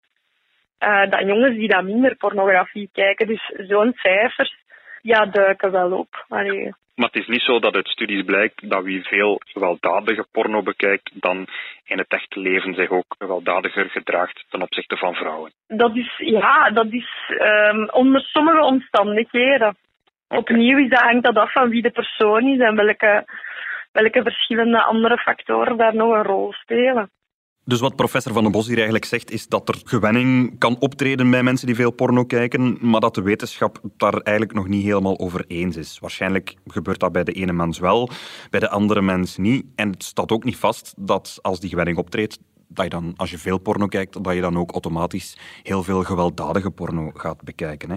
Uh, 0.80 1.10
dan 1.10 1.28
jongens 1.28 1.56
die 1.56 1.68
dan 1.68 1.86
minder 1.86 2.16
pornografie 2.16 2.90
kijken. 2.94 3.28
Dus 3.28 3.52
zo'n 3.58 3.94
cijfers 3.96 4.56
ja, 5.08 5.26
duiken 5.26 5.72
wel 5.72 5.92
op. 5.92 6.26
Allee. 6.30 6.74
Maar 6.96 7.10
het 7.12 7.22
is 7.22 7.28
niet 7.28 7.42
zo 7.42 7.60
dat 7.60 7.76
uit 7.76 7.88
studies 7.88 8.26
blijkt 8.26 8.70
dat 8.70 8.84
wie 8.84 9.04
veel 9.04 9.42
gewelddadige 9.46 10.26
porno 10.32 10.62
bekijkt, 10.62 11.12
dan 11.14 11.48
in 11.86 11.98
het 11.98 12.08
echte 12.08 12.40
leven 12.40 12.74
zich 12.74 12.90
ook 12.90 13.16
gewelddadiger 13.20 13.90
gedraagt 13.90 14.46
ten 14.50 14.62
opzichte 14.62 14.98
van 14.98 15.14
vrouwen. 15.14 15.52
Dat 15.68 15.96
is, 15.96 16.18
ja, 16.18 16.70
dat 16.70 16.88
is 16.90 17.10
um, 17.40 17.90
onder 17.90 18.22
sommige 18.22 18.64
omstandigheden. 18.64 19.76
Opnieuw 20.28 20.78
is 20.78 20.90
dat, 20.90 21.00
hangt 21.00 21.26
dat 21.26 21.36
af 21.38 21.52
van 21.52 21.70
wie 21.70 21.82
de 21.82 21.92
persoon 21.92 22.48
is 22.48 22.60
en 22.60 22.76
welke, 22.76 23.26
welke 23.92 24.22
verschillende 24.24 24.84
andere 24.84 25.18
factoren 25.18 25.78
daar 25.78 25.96
nog 25.96 26.14
een 26.14 26.24
rol 26.24 26.54
spelen. 26.54 27.10
Dus 27.68 27.80
wat 27.80 27.96
professor 27.96 28.34
Van 28.34 28.44
den 28.44 28.52
Bos 28.52 28.66
hier 28.66 28.76
eigenlijk 28.76 29.06
zegt, 29.06 29.32
is 29.32 29.48
dat 29.48 29.70
er 29.70 29.82
gewenning 29.84 30.60
kan 30.60 30.80
optreden 30.80 31.30
bij 31.30 31.44
mensen 31.44 31.68
die 31.68 31.76
veel 31.76 31.92
porno 31.92 32.24
kijken, 32.24 32.78
maar 32.82 33.00
dat 33.00 33.16
de 33.16 33.22
wetenschap 33.22 33.80
daar 33.98 34.14
eigenlijk 34.14 34.58
nog 34.58 34.68
niet 34.68 34.84
helemaal 34.84 35.20
over 35.20 35.46
eens 35.48 35.76
is. 35.76 36.00
Waarschijnlijk 36.00 36.56
gebeurt 36.68 37.00
dat 37.00 37.12
bij 37.12 37.24
de 37.24 37.32
ene 37.32 37.54
mens 37.54 37.80
wel, 37.80 38.10
bij 38.50 38.60
de 38.60 38.70
andere 38.70 39.02
mens 39.02 39.38
niet. 39.38 39.66
En 39.76 39.90
het 39.90 40.04
staat 40.04 40.32
ook 40.32 40.44
niet 40.44 40.58
vast 40.58 40.94
dat 40.98 41.40
als 41.42 41.60
die 41.60 41.70
gewenning 41.70 41.98
optreedt, 41.98 42.40
dat 42.68 42.84
je 42.84 42.90
dan, 42.90 43.14
als 43.16 43.32
je 43.32 43.38
veel 43.38 43.58
porno 43.58 43.88
kijkt, 43.88 44.24
dat 44.24 44.34
je 44.34 44.42
dan 44.42 44.58
ook 44.58 44.72
automatisch 44.72 45.38
heel 45.64 45.84
veel 45.84 46.04
gewelddadige 46.04 46.72
porno 46.72 47.12
gaat 47.14 47.44
bekijken. 47.44 47.90
Hè. 47.90 47.96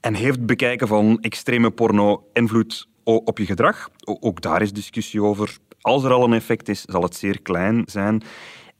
En 0.00 0.14
heeft 0.14 0.46
bekijken 0.46 0.88
van 0.88 1.20
extreme 1.20 1.70
porno 1.70 2.28
invloed 2.32 2.88
op 3.04 3.38
je 3.38 3.46
gedrag? 3.46 3.88
Ook 4.04 4.40
daar 4.40 4.62
is 4.62 4.72
discussie 4.72 5.22
over. 5.22 5.56
Als 5.80 6.04
er 6.04 6.12
al 6.12 6.24
een 6.24 6.32
effect 6.32 6.68
is, 6.68 6.80
zal 6.80 7.02
het 7.02 7.16
zeer 7.16 7.42
klein 7.42 7.82
zijn. 7.86 8.22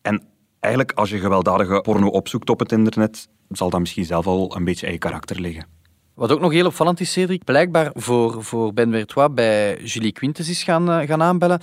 En 0.07 0.23
eigenlijk, 0.61 0.93
als 0.99 1.11
je 1.11 1.19
gewelddadige 1.19 1.81
porno 1.81 2.09
opzoekt 2.09 2.51
op 2.51 2.59
het 2.59 2.73
internet, 2.73 3.29
zal 3.49 3.71
dat 3.71 3.81
misschien 3.81 4.05
zelf 4.05 4.27
al 4.27 4.57
een 4.57 4.65
beetje 4.65 4.89
aan 4.89 4.99
karakter 4.99 5.41
liggen. 5.41 5.67
Wat 6.15 6.33
ook 6.33 6.41
nog 6.41 6.53
heel 6.53 6.67
opvallend 6.67 7.01
is, 7.01 7.13
Cedric, 7.13 7.45
blijkbaar 7.45 7.91
voor, 7.95 8.45
voor 8.45 8.73
Ben 8.73 8.93
Vertois 8.93 9.35
bij 9.35 9.77
Julie 9.83 10.13
Quintes 10.13 10.49
is 10.49 10.63
gaan, 10.63 10.91
uh, 10.91 11.09
gaan 11.09 11.23
aanbellen, 11.23 11.61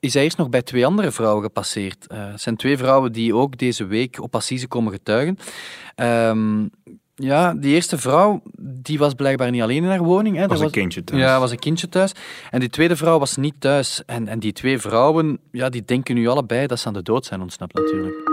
is 0.00 0.14
hij 0.14 0.22
eerst 0.22 0.36
nog 0.36 0.48
bij 0.48 0.62
twee 0.62 0.86
andere 0.86 1.10
vrouwen 1.10 1.42
gepasseerd. 1.42 2.06
Uh, 2.12 2.30
het 2.30 2.40
zijn 2.40 2.56
twee 2.56 2.78
vrouwen 2.78 3.12
die 3.12 3.34
ook 3.34 3.58
deze 3.58 3.84
week 3.84 4.22
op 4.22 4.34
Assise 4.34 4.68
komen 4.68 4.92
getuigen. 4.92 5.36
Ehm, 5.94 6.66
ja, 7.20 7.54
die 7.54 7.74
eerste 7.74 7.98
vrouw 7.98 8.42
die 8.58 8.98
was 8.98 9.14
blijkbaar 9.14 9.50
niet 9.50 9.62
alleen 9.62 9.82
in 9.82 9.88
haar 9.88 10.02
woning. 10.02 10.36
Hè. 10.36 10.46
Was, 10.46 10.56
was 10.58 10.66
een 10.66 10.72
kindje 10.72 11.04
thuis. 11.04 11.22
Ja, 11.22 11.40
was 11.40 11.50
een 11.50 11.58
kindje 11.58 11.88
thuis. 11.88 12.12
En 12.50 12.60
die 12.60 12.70
tweede 12.70 12.96
vrouw 12.96 13.18
was 13.18 13.36
niet 13.36 13.54
thuis. 13.58 14.02
En, 14.06 14.28
en 14.28 14.38
die 14.38 14.52
twee 14.52 14.78
vrouwen, 14.78 15.38
ja, 15.52 15.68
die 15.68 15.84
denken 15.84 16.14
nu 16.14 16.28
allebei 16.28 16.66
dat 16.66 16.78
ze 16.80 16.86
aan 16.86 16.92
de 16.92 17.02
dood 17.02 17.26
zijn 17.26 17.40
ontsnapt 17.40 17.74
natuurlijk. 17.74 18.29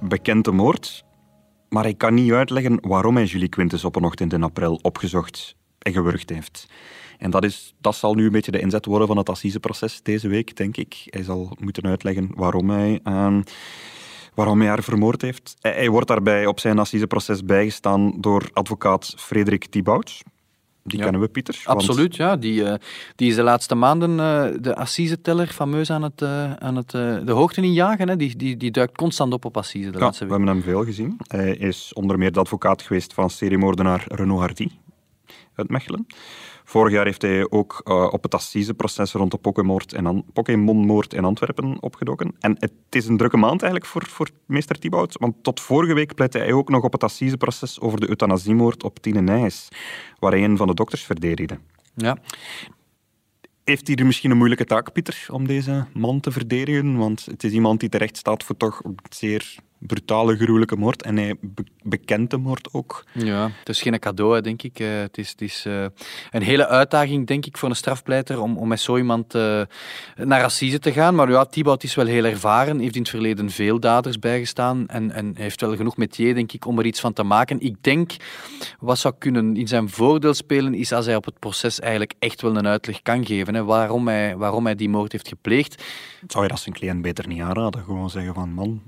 Bekende 0.00 0.52
moord, 0.52 1.04
maar 1.68 1.82
hij 1.82 1.94
kan 1.94 2.14
niet 2.14 2.32
uitleggen 2.32 2.78
waarom 2.80 3.16
hij 3.16 3.24
Julie 3.24 3.48
Quintus 3.48 3.84
op 3.84 3.96
een 3.96 4.04
ochtend 4.04 4.32
in 4.32 4.42
april 4.42 4.78
opgezocht 4.82 5.56
en 5.78 5.92
gewurgd 5.92 6.30
heeft. 6.30 6.68
En 7.18 7.30
dat, 7.30 7.44
is, 7.44 7.74
dat 7.80 7.94
zal 7.94 8.14
nu 8.14 8.24
een 8.24 8.32
beetje 8.32 8.50
de 8.50 8.60
inzet 8.60 8.86
worden 8.86 9.08
van 9.08 9.16
het 9.16 9.28
assiseproces 9.28 10.02
deze 10.02 10.28
week, 10.28 10.56
denk 10.56 10.76
ik. 10.76 11.02
Hij 11.04 11.22
zal 11.22 11.56
moeten 11.60 11.86
uitleggen 11.86 12.30
waarom 12.34 12.70
hij, 12.70 13.00
uh, 13.04 13.36
waarom 14.34 14.60
hij 14.60 14.68
haar 14.68 14.82
vermoord 14.82 15.22
heeft. 15.22 15.56
Hij, 15.60 15.72
hij 15.72 15.88
wordt 15.88 16.08
daarbij 16.08 16.46
op 16.46 16.60
zijn 16.60 16.78
assiseproces 16.78 17.44
bijgestaan 17.44 18.20
door 18.20 18.50
advocaat 18.52 19.14
Frederik 19.16 19.66
Thibaut. 19.66 20.22
Die 20.86 21.00
kennen 21.00 21.20
we, 21.20 21.28
Pieter. 21.28 21.62
Absoluut, 21.64 22.16
ja. 22.16 22.36
Die, 22.36 22.62
uh, 22.62 22.74
die 23.16 23.28
is 23.28 23.34
de 23.34 23.42
laatste 23.42 23.74
maanden 23.74 24.10
uh, 24.10 24.46
de 24.60 24.76
assise-teller 24.76 25.46
fameus 25.46 25.90
aan, 25.90 26.02
het, 26.02 26.22
uh, 26.22 26.52
aan 26.52 26.76
het, 26.76 26.90
de 26.90 27.32
hoogte 27.32 27.62
injagen. 27.62 28.08
Hè. 28.08 28.16
Die, 28.16 28.36
die, 28.36 28.56
die 28.56 28.70
duikt 28.70 28.96
constant 28.96 29.32
op 29.32 29.44
op 29.44 29.56
assise 29.56 29.90
de 29.90 29.98
ja, 29.98 30.04
laatste 30.04 30.24
we 30.24 30.30
hebben 30.30 30.48
hem 30.48 30.62
veel 30.62 30.84
gezien. 30.84 31.16
Hij 31.26 31.56
is 31.56 31.92
onder 31.94 32.18
meer 32.18 32.32
de 32.32 32.40
advocaat 32.40 32.82
geweest 32.82 33.14
van 33.14 33.30
seriemoordenaar 33.30 34.04
Renaud 34.08 34.40
Hardy 34.40 34.68
uit 35.54 35.68
Mechelen. 35.68 36.06
Vorig 36.68 36.92
jaar 36.92 37.04
heeft 37.04 37.22
hij 37.22 37.50
ook 37.50 37.80
uh, 37.84 38.08
op 38.12 38.22
het 38.22 38.34
assiseproces 38.34 39.12
rond 39.12 39.30
de 39.30 39.38
Pokémonmoord 40.32 41.14
in 41.14 41.24
Antwerpen 41.24 41.82
opgedoken. 41.82 42.34
En 42.40 42.56
het 42.58 42.72
is 42.90 43.06
een 43.06 43.16
drukke 43.16 43.36
maand 43.36 43.62
eigenlijk 43.62 43.92
voor, 43.92 44.06
voor 44.06 44.28
meester 44.46 44.78
Thibaut, 44.78 45.16
want 45.18 45.34
tot 45.42 45.60
vorige 45.60 45.94
week 45.94 46.14
pleitte 46.14 46.38
hij 46.38 46.52
ook 46.52 46.68
nog 46.68 46.82
op 46.82 46.92
het 46.92 47.04
assiseproces 47.04 47.80
over 47.80 48.00
de 48.00 48.08
euthanasiemoord 48.08 48.82
op 48.82 48.98
Tine 48.98 49.20
Nijs, 49.20 49.68
waar 50.18 50.32
hij 50.32 50.44
een 50.44 50.56
van 50.56 50.66
de 50.66 50.74
dokters 50.74 51.02
verdedigde. 51.02 51.58
Ja. 51.94 52.18
Heeft 53.64 53.86
hij 53.86 53.96
er 53.96 54.06
misschien 54.06 54.30
een 54.30 54.36
moeilijke 54.36 54.64
taak, 54.64 54.92
Pieter, 54.92 55.26
om 55.30 55.46
deze 55.46 55.86
man 55.92 56.20
te 56.20 56.30
verdedigen? 56.30 56.96
Want 56.96 57.24
het 57.24 57.44
is 57.44 57.52
iemand 57.52 57.80
die 57.80 57.88
terecht 57.88 58.16
staat 58.16 58.44
voor 58.44 58.56
toch 58.56 58.82
zeer 59.10 59.56
brutale, 59.78 60.36
gruwelijke 60.36 60.76
moord. 60.76 61.02
En 61.02 61.16
hij 61.16 61.34
bekent 61.82 62.30
de 62.30 62.36
moord 62.36 62.68
ook. 62.72 63.04
Ja, 63.12 63.50
het 63.58 63.68
is 63.68 63.82
geen 63.82 63.98
cadeau, 63.98 64.40
denk 64.40 64.62
ik. 64.62 64.80
Uh, 64.80 65.00
het 65.00 65.18
is, 65.18 65.30
het 65.30 65.40
is 65.40 65.64
uh, 65.66 65.84
een 66.30 66.42
hele 66.42 66.66
uitdaging, 66.66 67.26
denk 67.26 67.46
ik, 67.46 67.56
voor 67.56 67.68
een 67.68 67.76
strafpleiter 67.76 68.40
om, 68.40 68.56
om 68.56 68.68
met 68.68 68.80
zo 68.80 68.96
iemand 68.96 69.34
uh, 69.34 69.62
naar 70.16 70.44
Assise 70.44 70.78
te 70.78 70.92
gaan. 70.92 71.14
Maar 71.14 71.30
ja, 71.30 71.44
Thibaut 71.44 71.82
is 71.82 71.94
wel 71.94 72.06
heel 72.06 72.24
ervaren, 72.24 72.78
heeft 72.78 72.94
in 72.94 73.00
het 73.00 73.10
verleden 73.10 73.50
veel 73.50 73.80
daders 73.80 74.18
bijgestaan 74.18 74.86
en, 74.88 75.10
en 75.10 75.32
heeft 75.36 75.60
wel 75.60 75.76
genoeg 75.76 75.96
metier, 75.96 76.34
denk 76.34 76.52
ik, 76.52 76.66
om 76.66 76.78
er 76.78 76.86
iets 76.86 77.00
van 77.00 77.12
te 77.12 77.22
maken. 77.22 77.60
Ik 77.60 77.76
denk, 77.80 78.12
wat 78.78 78.98
zou 78.98 79.14
kunnen 79.18 79.56
in 79.56 79.68
zijn 79.68 79.88
voordeel 79.88 80.34
spelen, 80.34 80.74
is 80.74 80.92
als 80.92 81.06
hij 81.06 81.16
op 81.16 81.24
het 81.24 81.38
proces 81.38 81.80
eigenlijk 81.80 82.14
echt 82.18 82.42
wel 82.42 82.56
een 82.56 82.66
uitleg 82.66 83.02
kan 83.02 83.26
geven. 83.26 83.54
Hè, 83.54 83.64
waarom, 83.64 84.08
hij, 84.08 84.36
waarom 84.36 84.64
hij 84.64 84.74
die 84.74 84.88
moord 84.88 85.12
heeft 85.12 85.28
gepleegd. 85.28 85.84
Zou 86.26 86.42
je 86.44 86.50
dat 86.50 86.60
zijn 86.60 86.74
cliënt 86.74 87.02
beter 87.02 87.26
niet 87.26 87.40
aanraden? 87.40 87.84
Gewoon 87.84 88.10
zeggen 88.10 88.34
van, 88.34 88.52
man, 88.52 88.82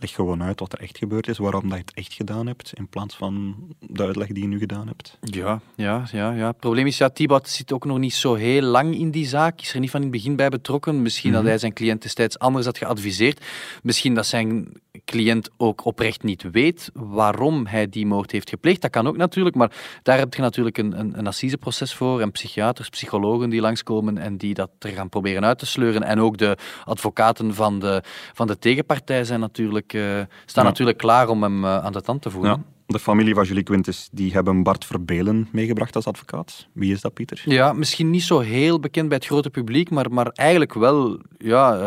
leg 0.00 0.12
gewoon 0.12 0.42
uit 0.42 0.60
wat 0.60 0.72
er 0.72 0.78
echt 0.78 0.98
gebeurd 0.98 1.28
is, 1.28 1.38
waarom 1.38 1.62
dat 1.62 1.78
je 1.78 1.84
het 1.84 1.94
echt 1.94 2.12
gedaan 2.12 2.46
hebt, 2.46 2.72
in 2.74 2.88
plaats 2.88 3.16
van 3.16 3.56
de 3.80 4.02
uitleg 4.02 4.28
die 4.28 4.42
je 4.42 4.48
nu 4.48 4.58
gedaan 4.58 4.86
hebt. 4.86 5.18
Ja, 5.20 5.60
ja, 5.74 6.04
ja. 6.12 6.32
ja. 6.32 6.46
Het 6.46 6.58
probleem 6.58 6.86
is, 6.86 6.98
ja, 6.98 7.10
Thibaut 7.10 7.48
zit 7.48 7.72
ook 7.72 7.84
nog 7.84 7.98
niet 7.98 8.14
zo 8.14 8.34
heel 8.34 8.62
lang 8.62 8.94
in 8.94 9.10
die 9.10 9.26
zaak, 9.26 9.60
is 9.60 9.74
er 9.74 9.80
niet 9.80 9.90
van 9.90 10.00
in 10.00 10.06
het 10.06 10.16
begin 10.16 10.36
bij 10.36 10.48
betrokken. 10.48 11.02
Misschien 11.02 11.30
mm 11.30 11.32
dat 11.34 11.44
hij 11.44 11.58
zijn 11.58 11.72
cliënt 11.72 12.02
destijds 12.02 12.38
anders 12.38 12.66
had 12.66 12.78
geadviseerd. 12.78 13.44
Misschien 13.82 14.14
dat 14.14 14.26
zijn 14.26 14.68
cliënt 15.14 15.50
ook 15.56 15.84
oprecht 15.84 16.22
niet 16.22 16.50
weet 16.52 16.90
waarom 16.94 17.66
hij 17.66 17.88
die 17.88 18.06
moord 18.06 18.30
heeft 18.30 18.48
gepleegd. 18.48 18.80
Dat 18.80 18.90
kan 18.90 19.06
ook 19.06 19.16
natuurlijk, 19.16 19.56
maar 19.56 19.72
daar 20.02 20.18
heb 20.18 20.34
je 20.34 20.42
natuurlijk 20.42 20.78
een, 20.78 20.98
een, 20.98 21.18
een 21.18 21.26
assiseproces 21.26 21.94
voor 21.94 22.20
en 22.20 22.30
psychiaters, 22.30 22.88
psychologen 22.88 23.50
die 23.50 23.60
langskomen 23.60 24.18
en 24.18 24.36
die 24.36 24.54
dat 24.54 24.70
er 24.78 24.90
gaan 24.90 25.08
proberen 25.08 25.44
uit 25.44 25.58
te 25.58 25.66
sleuren. 25.66 26.02
En 26.02 26.20
ook 26.20 26.38
de 26.38 26.56
advocaten 26.84 27.54
van 27.54 27.78
de, 27.78 28.02
van 28.32 28.46
de 28.46 28.58
tegenpartij 28.58 29.24
zijn 29.24 29.40
natuurlijk, 29.40 29.92
uh, 29.92 30.20
staan 30.46 30.64
natuurlijk 30.64 30.98
klaar 30.98 31.28
om 31.28 31.42
hem 31.42 31.64
uh, 31.64 31.84
aan 31.84 31.92
de 31.92 32.00
tand 32.00 32.22
te 32.22 32.30
voeren. 32.30 32.50
Ja. 32.50 32.72
De 32.86 32.98
familie 32.98 33.34
van 33.34 33.44
Julie 33.44 33.62
Quintus 33.62 34.08
die 34.12 34.32
hebben 34.32 34.62
Bart 34.62 34.84
Verbelen 34.84 35.48
meegebracht 35.52 35.96
als 35.96 36.06
advocaat. 36.06 36.66
Wie 36.72 36.92
is 36.92 37.00
dat, 37.00 37.14
Pieter? 37.14 37.42
Ja, 37.44 37.72
misschien 37.72 38.10
niet 38.10 38.22
zo 38.22 38.38
heel 38.38 38.80
bekend 38.80 39.08
bij 39.08 39.16
het 39.16 39.26
grote 39.26 39.50
publiek, 39.50 39.90
maar, 39.90 40.12
maar 40.12 40.26
eigenlijk 40.26 40.74
wel 40.74 41.20
ja, 41.38 41.78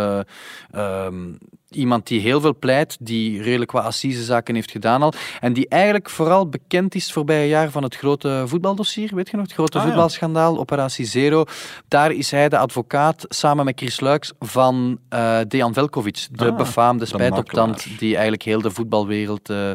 uh, 0.74 1.06
um, 1.06 1.38
iemand 1.78 2.08
die 2.08 2.20
heel 2.20 2.42
veel 2.42 2.56
pleit, 2.56 2.98
die 3.00 3.42
redelijk 3.42 3.72
wat 3.72 3.84
assisezaken 3.84 4.56
heeft 4.56 4.72
gedaan 4.72 5.02
al. 5.02 5.14
En 5.40 5.54
die 5.54 5.68
eigenlijk 5.68 6.10
vooral 6.10 6.50
bekend 6.50 6.96
is 6.96 7.12
voorbij 7.12 7.48
jaar 7.48 7.72
van 7.72 7.84
het 7.84 7.96
grote 7.96 8.44
voetbaldossier. 8.46 9.16
Weet 9.16 9.30
je 9.30 9.36
nog? 9.36 9.46
Het 9.46 9.54
grote 9.54 9.78
ah, 9.78 9.84
voetbalschandaal, 9.84 10.58
Operatie 10.58 11.06
Zero. 11.06 11.46
Daar 11.88 12.12
is 12.12 12.32
hij 12.32 12.50
de 12.50 12.58
advocaat 12.58 13.26
samen 13.30 13.66
met 13.66 13.80
Chris 13.80 14.00
Luiks 14.00 14.34
van 14.40 15.00
uh, 15.14 15.40
Dejan 15.48 15.74
Velkovic. 15.74 16.28
De 16.32 16.52
ah, 16.52 16.58
befaamde 16.58 17.06
spijtoptand 17.06 17.88
die 18.00 18.14
eigenlijk 18.14 18.44
heel 18.44 18.62
de 18.62 18.72
voetbalwereld 18.72 19.50
uh, 19.50 19.72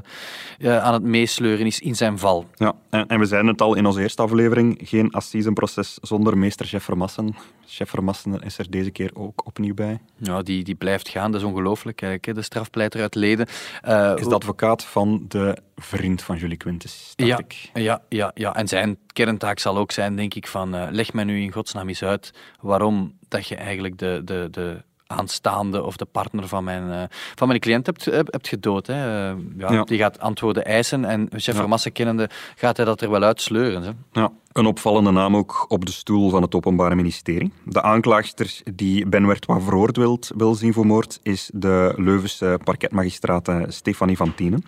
uh, 0.59 0.79
aan 0.79 0.93
het 0.93 1.03
meesleuren 1.03 1.67
is 1.67 1.81
in 1.81 1.95
zijn 1.95 2.19
val. 2.19 2.47
Ja, 2.55 2.73
en, 2.91 3.07
en, 3.07 3.19
we 3.19 3.27
zeiden 3.27 3.51
het 3.51 3.61
al 3.61 3.75
in 3.75 3.87
onze 3.87 4.01
eerste 4.01 4.23
aflevering. 4.23 4.81
Geen 4.83 5.13
assisenproces 5.13 5.99
zonder 6.01 6.39
meester 6.39 6.67
Jeff 6.67 6.85
Vermassen. 6.85 7.35
Chef 7.67 7.91
Vermassen 7.91 8.43
is 8.43 8.59
er 8.59 8.71
deze 8.71 8.91
keer 8.91 9.11
ook 9.15 9.47
opnieuw 9.47 9.75
bij. 9.75 10.01
Ja, 10.17 10.43
die, 10.43 10.65
die 10.65 10.75
blijft 10.75 11.09
gaan. 11.09 11.33
Dat 11.33 11.41
is 11.41 11.47
ongelooflijk. 11.47 11.92
Kijk, 11.95 12.35
de 12.35 12.43
strafpleiter 12.43 13.01
uit 13.01 13.15
Leden. 13.15 13.47
Uh, 13.89 14.13
is 14.17 14.27
de 14.27 14.35
advocaat 14.35 14.85
van 14.85 15.25
de 15.29 15.57
vriend 15.77 16.23
van 16.23 16.37
Julie 16.37 16.57
Quintus, 16.57 17.13
ja, 17.17 17.39
ik. 17.39 17.71
Ja, 17.75 18.03
ja, 18.09 18.31
ja, 18.35 18.55
en 18.55 18.69
zijn 18.69 18.99
kerntaak 19.13 19.59
zal 19.59 19.77
ook 19.77 19.93
zijn, 19.93 20.17
denk 20.17 20.35
ik, 20.35 20.47
van 20.47 20.75
uh, 20.75 20.87
leg 20.91 21.13
mij 21.13 21.25
nu 21.25 21.41
in 21.41 21.53
godsnaam 21.53 21.89
eens 21.89 22.03
uit 22.03 22.33
waarom 22.61 23.19
dat 23.29 23.47
je 23.47 23.57
eigenlijk 23.57 23.99
de, 23.99 24.21
de, 24.25 24.49
de 24.51 24.83
aanstaande 25.13 25.83
of 25.83 25.97
de 25.97 26.05
partner 26.05 26.49
van 26.49 26.65
mijn, 26.65 26.89
uh, 26.89 27.03
van 27.35 27.49
mijn 27.49 27.61
cliënt 27.61 27.87
hebt, 27.87 28.05
hebt 28.05 28.49
gedood. 28.49 28.87
Hè. 28.87 28.95
Uh, 28.95 29.39
ja, 29.57 29.73
ja, 29.73 29.85
Die 29.85 29.99
gaat 29.99 30.21
antwoorden 30.21 30.65
eisen 30.65 31.05
en 31.05 31.29
chef 31.37 31.57
ja. 31.57 31.67
Massa 31.67 31.91
kennende 31.91 32.31
gaat 32.57 32.77
hij 32.77 32.87
dat 32.87 33.01
er 33.01 33.11
wel 33.11 33.23
uit 33.23 33.41
sleuren. 33.41 33.83
Hè. 33.83 34.21
Ja. 34.21 34.33
Een 34.53 34.67
opvallende 34.67 35.11
naam 35.11 35.37
ook 35.37 35.65
op 35.69 35.85
de 35.85 35.93
stoel 35.93 36.31
van 36.31 36.43
het 36.43 36.55
Openbare 36.55 36.95
Ministerie. 36.95 37.53
De 37.65 37.83
aanklaagster 37.83 38.61
die 38.75 39.07
Ben 39.07 39.27
Wertwa 39.27 39.61
veroordeeld 39.61 40.31
wil 40.37 40.55
zien 40.55 40.73
voor 40.73 40.87
moord 40.87 41.19
is 41.23 41.51
de 41.55 41.93
Leuvense 41.97 42.61
parketmagistraat 42.65 43.51
Stefanie 43.69 44.17
van 44.17 44.35
Tienen. 44.35 44.65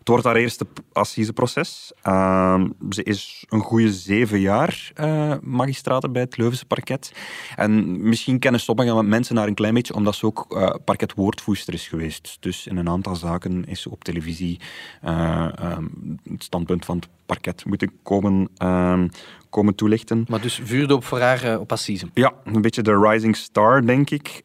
Het 0.00 0.08
wordt 0.08 0.24
haar 0.24 0.36
eerste 0.36 0.66
assiseproces. 0.92 1.92
Uh, 2.06 2.64
ze 2.90 3.02
is 3.02 3.44
een 3.48 3.60
goede 3.60 3.92
zeven 3.92 4.40
jaar 4.40 4.92
uh, 5.00 5.34
magistraat 5.42 6.12
bij 6.12 6.22
het 6.22 6.36
Leuvense 6.36 6.66
parket. 6.66 7.12
En 7.56 8.02
misschien 8.08 8.38
kennen 8.38 8.60
sommige 8.60 9.02
mensen 9.02 9.36
haar 9.36 9.46
een 9.46 9.54
klein 9.54 9.74
beetje 9.74 9.94
omdat 9.94 10.14
ze 10.14 10.26
ook 10.26 10.46
uh, 10.48 10.74
parketwoordvoerster 10.84 11.74
is 11.74 11.88
geweest. 11.88 12.36
Dus 12.40 12.66
in 12.66 12.76
een 12.76 12.88
aantal 12.88 13.16
zaken 13.16 13.64
is 13.64 13.82
ze 13.82 13.90
op 13.90 14.04
televisie 14.04 14.60
uh, 15.04 15.48
het 16.22 16.42
standpunt 16.42 16.84
van 16.84 16.96
het 16.96 17.08
parket 17.26 17.64
moeten 17.64 17.92
komen, 18.02 18.48
uh, 18.58 19.02
komen 19.50 19.74
toelichten. 19.74 20.24
Maar 20.28 20.40
dus 20.40 20.60
vuurde 20.64 20.94
op 20.94 21.04
voor 21.04 21.20
haar 21.20 21.58
op 21.58 21.72
assise? 21.72 22.08
Ja, 22.14 22.32
een 22.44 22.62
beetje 22.62 22.82
de 22.82 22.98
rising 22.98 23.36
star, 23.36 23.86
denk 23.86 24.10
ik, 24.10 24.40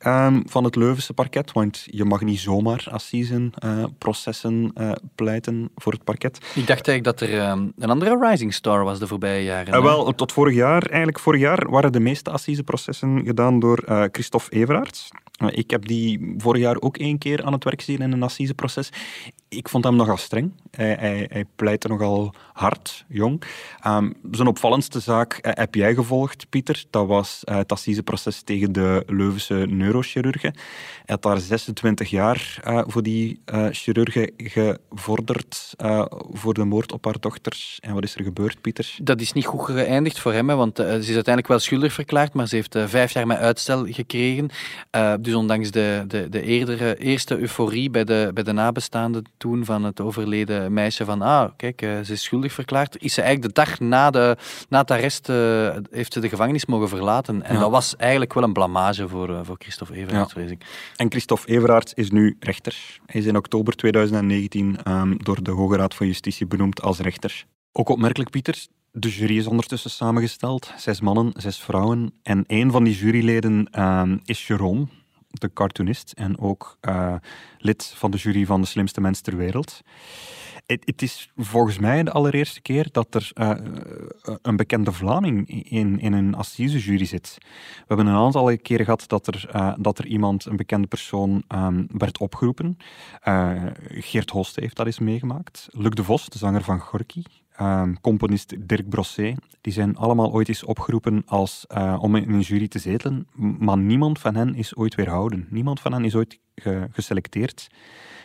van 0.46 0.64
het 0.64 0.76
Leuvense 0.76 1.14
parket. 1.14 1.52
Want 1.52 1.84
je 1.86 2.06
mag 2.06 2.22
niet 2.22 2.40
zomaar 2.40 2.88
assisen 2.92 3.54
processen 3.98 4.72
uh, 4.78 4.92
voor 5.76 5.92
het 5.92 6.04
parket. 6.04 6.38
Ik 6.38 6.68
dacht 6.68 6.88
eigenlijk 6.88 7.04
dat 7.04 7.22
er 7.30 7.50
um, 7.50 7.74
een 7.78 7.90
andere 7.90 8.30
rising 8.30 8.54
star 8.54 8.84
was 8.84 9.00
de 9.00 9.08
voorbije 9.08 9.44
jaren. 9.44 9.84
wel, 9.84 10.16
tot 10.16 10.32
vorig 10.32 10.56
jaar. 10.56 10.86
Eigenlijk 10.86 11.20
vorig 11.20 11.42
jaar 11.42 11.70
waren 11.70 11.92
de 11.92 12.00
meeste 12.00 12.30
assiseprocessen 12.30 13.26
gedaan 13.26 13.60
door 13.60 14.08
Christophe 14.12 14.52
Everaerts. 14.52 15.10
Ik 15.50 15.72
heb 15.72 15.86
die 15.88 16.36
vorig 16.38 16.62
jaar 16.62 16.78
ook 16.80 16.98
één 16.98 17.18
keer 17.18 17.44
aan 17.44 17.54
het 17.54 17.64
werk 17.64 17.82
gezien 17.82 18.00
in 18.00 18.12
een 18.12 18.24
assiseproces. 18.24 18.90
Ik 19.48 19.70
vond 19.70 19.84
hem 19.84 19.96
nogal 19.96 20.18
streng. 20.18 20.52
Hij, 20.72 21.28
hij, 21.32 21.46
pleitte 21.56 21.88
nogal 21.88 22.34
hard, 22.54 23.06
jong. 23.08 23.44
Um, 23.88 24.14
zijn 24.32 24.48
opvallendste 24.48 25.00
zaak 25.00 25.40
uh, 25.42 25.52
heb 25.54 25.76
jij 25.76 25.94
gevolgd, 25.94 26.50
Pieter. 26.50 26.84
Dat 26.90 27.08
was 27.08 27.42
uh, 27.44 27.58
het 27.58 27.72
assiseproces 27.72 28.42
tegen 28.42 28.72
de 28.72 29.04
Leuvense 29.08 29.54
neurochirurgen. 29.54 30.54
Hij 30.54 31.04
had 31.06 31.22
daar 31.22 31.40
26 31.40 32.10
jaar 32.10 32.60
uh, 32.68 32.82
voor 32.86 33.04
die 33.04 33.42
chirurgen 33.72 34.32
gevorderd 34.38 35.74
voor 36.32 36.54
de 36.54 36.64
moord 36.64 36.92
op 36.92 37.06
haar 37.06 37.20
dochters. 37.20 37.78
En 37.82 37.94
wat 37.94 38.04
is 38.04 38.16
er 38.16 38.24
gebeurd, 38.24 38.62
Pieter? 38.62 38.96
Dat 39.02 39.22
is 39.22 39.34
niet 39.34 39.46
goed 39.46 39.66
geëindigd 39.66 40.20
voor 40.20 40.34
hem, 40.34 40.48
want 40.48 40.78
ze 40.78 40.84
is 40.84 41.14
uiteindelijk 41.14 41.48
wel 41.48 41.60
schuldig 41.60 41.94
verklaard, 41.94 42.34
maar 42.34 42.48
ze 42.48 42.56
heeft 42.56 42.78
vijf 42.86 43.12
jaar 43.12 43.28
met 43.28 43.38
uitstel 43.38 43.86
gekregen. 43.86 44.50
dus 45.20 45.34
ondanks 45.34 45.72
de, 45.72 46.04
de, 46.08 46.30
de 46.30 46.42
eerdere, 46.42 46.98
eerste 46.98 47.38
euforie 47.38 47.90
bij 47.90 48.04
de, 48.04 48.32
bij 48.34 48.44
de 48.44 48.52
nabestaanden 48.52 49.24
toen 49.46 49.66
van 49.66 49.84
het 49.84 50.02
overleden 50.02 50.74
meisje 50.74 51.06
van 51.06 51.22
ah, 51.22 51.50
kijk, 51.56 51.82
uh, 51.82 52.00
ze 52.02 52.14
is 52.14 52.24
schuldig 52.24 52.54
verklaard, 52.54 52.98
is 53.04 53.14
ze 53.14 53.22
eigenlijk 53.22 53.56
de 53.56 53.62
dag 53.62 53.80
na, 53.80 54.10
de, 54.10 54.38
na 54.70 54.80
het 54.80 54.92
arrest 54.92 55.30
uh, 55.30 55.76
heeft 55.92 56.14
ze 56.14 56.20
de 56.20 56.30
gevangenis 56.30 56.66
mogen 56.66 56.90
verlaten. 56.90 57.44
En 57.44 57.54
ja. 57.54 57.60
dat 57.60 57.72
was 57.72 57.96
eigenlijk 57.96 58.34
wel 58.34 58.44
een 58.44 58.54
blamage 58.54 59.08
voor, 59.08 59.30
uh, 59.30 59.40
voor 59.44 59.56
Christophe 59.60 59.94
Everaerts, 59.94 60.34
ja. 60.34 60.42
ik. 60.42 60.66
En 60.96 61.12
Christophe 61.12 61.48
Everaerts 61.48 61.94
is 61.94 62.12
nu 62.12 62.36
rechter. 62.40 63.00
Hij 63.06 63.22
is 63.22 63.28
in 63.28 63.36
oktober 63.38 63.76
2019 63.76 64.78
um, 64.88 65.18
door 65.24 65.44
de 65.44 65.52
Hoge 65.52 65.76
Raad 65.76 65.96
van 65.96 66.08
Justitie 66.08 66.48
benoemd 66.48 66.82
als 66.82 67.00
rechter. 67.00 67.46
Ook 67.72 67.90
opmerkelijk, 67.90 68.30
Pieter, 68.30 68.66
de 68.92 69.10
jury 69.10 69.38
is 69.38 69.48
ondertussen 69.48 69.90
samengesteld. 69.90 70.72
Zes 70.78 71.02
mannen, 71.02 71.32
zes 71.38 71.58
vrouwen. 71.58 72.14
En 72.24 72.44
een 72.48 72.72
van 72.72 72.84
die 72.84 72.96
juryleden 72.96 73.82
um, 73.82 74.20
is 74.24 74.48
Jerome, 74.48 74.88
de 75.40 75.54
cartoonist 75.54 76.12
en 76.12 76.40
ook 76.40 76.78
uh, 76.82 77.16
lid 77.58 77.94
van 77.96 78.12
de 78.12 78.18
jury 78.18 78.46
van 78.46 78.62
de 78.62 78.68
slimste 78.68 79.02
mens 79.02 79.22
ter 79.22 79.38
wereld. 79.38 79.82
Het 80.66 81.02
is 81.02 81.32
volgens 81.36 81.78
mij 81.78 82.04
de 82.04 82.12
allereerste 82.12 82.62
keer 82.62 82.88
dat 82.92 83.16
er 83.16 83.32
uh, 83.36 83.52
een 84.42 84.56
bekende 84.56 84.92
Vlaming 84.92 85.50
in, 85.70 86.00
in 86.00 86.14
een 86.14 86.36
assisejury 86.36 87.06
zit. 87.06 87.38
We 87.40 87.84
hebben 87.88 88.08
een 88.08 88.16
aantal 88.16 88.58
keren 88.58 88.86
gehad 88.86 89.04
dat 89.08 89.28
er, 89.28 89.50
dat 89.82 90.00
er 90.00 90.06
iemand, 90.06 90.46
een 90.46 90.56
bekende 90.56 90.88
persoon, 90.88 91.44
um, 91.48 91.88
werd 91.92 92.18
opgeroepen. 92.18 92.78
Geert 93.90 94.30
Hoste 94.30 94.62
heeft 94.62 94.76
dat 94.76 94.86
eens 94.86 95.00
meegemaakt. 95.00 95.68
Luc 95.72 95.92
de 95.92 96.04
Vos, 96.04 96.30
de 96.30 96.38
zanger 96.38 96.64
van 96.64 96.80
Gorky, 96.80 97.24
um, 97.62 98.02
componist 98.02 98.56
Dirk 98.68 98.90
Brosset, 98.90 99.38
die 99.62 99.74
zijn 99.74 99.98
allemaal 99.98 100.32
ooit 100.32 100.48
eens 100.48 100.64
opgeroepen 100.64 101.24
als, 101.26 101.66
uh, 101.78 101.98
om 102.02 102.16
in 102.16 102.34
een 102.34 102.40
jury 102.40 102.68
te 102.68 102.80
zetelen, 102.80 103.28
maar 103.36 103.78
niemand 103.78 104.20
van 104.20 104.36
hen 104.36 104.56
is 104.56 104.76
ooit 104.76 104.96
weerhouden. 104.96 105.48
Niemand 105.50 105.80
van 105.80 105.94
hen 105.94 106.06
is 106.06 106.16
ooit 106.16 106.40
ge 106.56 106.88
geselecteerd. 106.92 107.68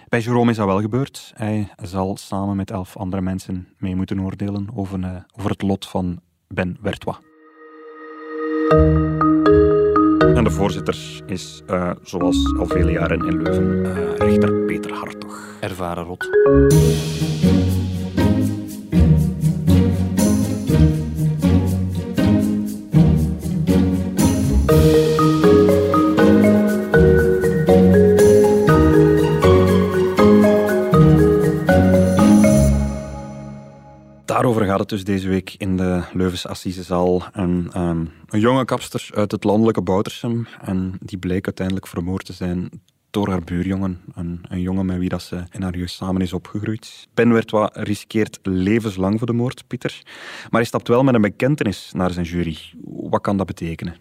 Bij 0.08 0.20
Jerome 0.20 0.50
is 0.50 0.56
dat 0.56 0.66
wel 0.66 0.80
gebeurd. 0.80 1.32
Hij 1.34 1.68
zal 1.82 2.16
samen 2.16 2.56
met 2.56 2.70
elf 2.70 2.96
andere 2.96 3.22
mensen 3.22 3.68
mee 3.78 3.96
moeten 3.96 4.20
oordelen 4.20 4.68
over, 4.74 4.98
uh, 4.98 5.16
over 5.36 5.50
het 5.50 5.62
lot 5.62 5.86
van 5.86 6.20
Ben 6.48 6.76
Wertwa. 6.80 7.18
En 10.34 10.44
de 10.44 10.50
voorzitter 10.50 11.22
is, 11.26 11.62
uh, 11.70 11.90
zoals 12.02 12.54
al 12.58 12.66
vele 12.66 12.90
jaren 12.90 13.26
in 13.26 13.42
Leuven, 13.42 14.16
rechter 14.16 14.52
Peter 14.52 14.92
Hartog. 14.92 15.56
Ervaren 15.60 16.04
rot. 16.04 16.28
Dus 34.90 35.04
deze 35.04 35.28
week 35.28 35.54
in 35.58 35.76
de 35.76 36.02
Leuvense 36.12 36.48
Assisezaal. 36.48 37.24
Een, 37.32 37.70
um, 37.76 38.10
een 38.26 38.40
jonge 38.40 38.64
kapster 38.64 39.08
uit 39.14 39.32
het 39.32 39.44
landelijke 39.44 39.82
Boutersum. 39.82 40.46
En 40.60 40.98
die 41.00 41.18
bleek 41.18 41.44
uiteindelijk 41.44 41.86
vermoord 41.86 42.24
te 42.24 42.32
zijn 42.32 42.70
door 43.10 43.28
haar 43.28 43.44
buurjongen. 43.44 44.00
Een, 44.14 44.40
een 44.48 44.60
jongen 44.60 44.86
met 44.86 44.98
wie 44.98 45.08
dat 45.08 45.22
ze 45.22 45.44
in 45.50 45.62
haar 45.62 45.76
jeugd 45.76 45.92
samen 45.92 46.20
is 46.20 46.32
opgegroeid. 46.32 47.08
Ben 47.14 47.32
Wertwa 47.32 47.70
riskeert 47.72 48.38
levenslang 48.42 49.18
voor 49.18 49.26
de 49.26 49.32
moord, 49.32 49.66
Pieter. 49.66 50.02
Maar 50.42 50.60
hij 50.60 50.64
stapt 50.64 50.88
wel 50.88 51.02
met 51.02 51.14
een 51.14 51.20
bekentenis 51.20 51.90
naar 51.94 52.10
zijn 52.10 52.26
jury. 52.26 52.58
Wat 52.84 53.20
kan 53.20 53.36
dat 53.36 53.46
betekenen? 53.46 53.96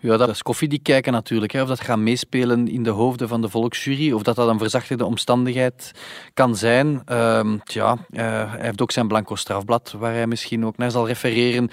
Ja, 0.00 0.16
dat 0.16 0.28
is 0.28 0.42
koffiedik 0.42 0.82
kijken 0.82 1.12
natuurlijk. 1.12 1.52
Hè. 1.52 1.62
Of 1.62 1.68
dat 1.68 1.80
gaat 1.80 1.98
meespelen 1.98 2.68
in 2.68 2.82
de 2.82 2.90
hoofden 2.90 3.28
van 3.28 3.40
de 3.40 3.48
volksjury. 3.48 4.12
Of 4.12 4.22
dat 4.22 4.36
dat 4.36 4.48
een 4.48 4.58
verzachtende 4.58 5.04
omstandigheid 5.04 5.92
kan 6.34 6.56
zijn. 6.56 7.02
Uh, 7.10 7.42
hij 8.10 8.48
heeft 8.58 8.82
ook 8.82 8.90
zijn 8.90 9.08
blanco 9.08 9.34
strafblad, 9.34 9.94
waar 9.98 10.12
hij 10.12 10.26
misschien 10.26 10.66
ook 10.66 10.76
naar 10.76 10.90
zal 10.90 11.06
refereren. 11.06 11.70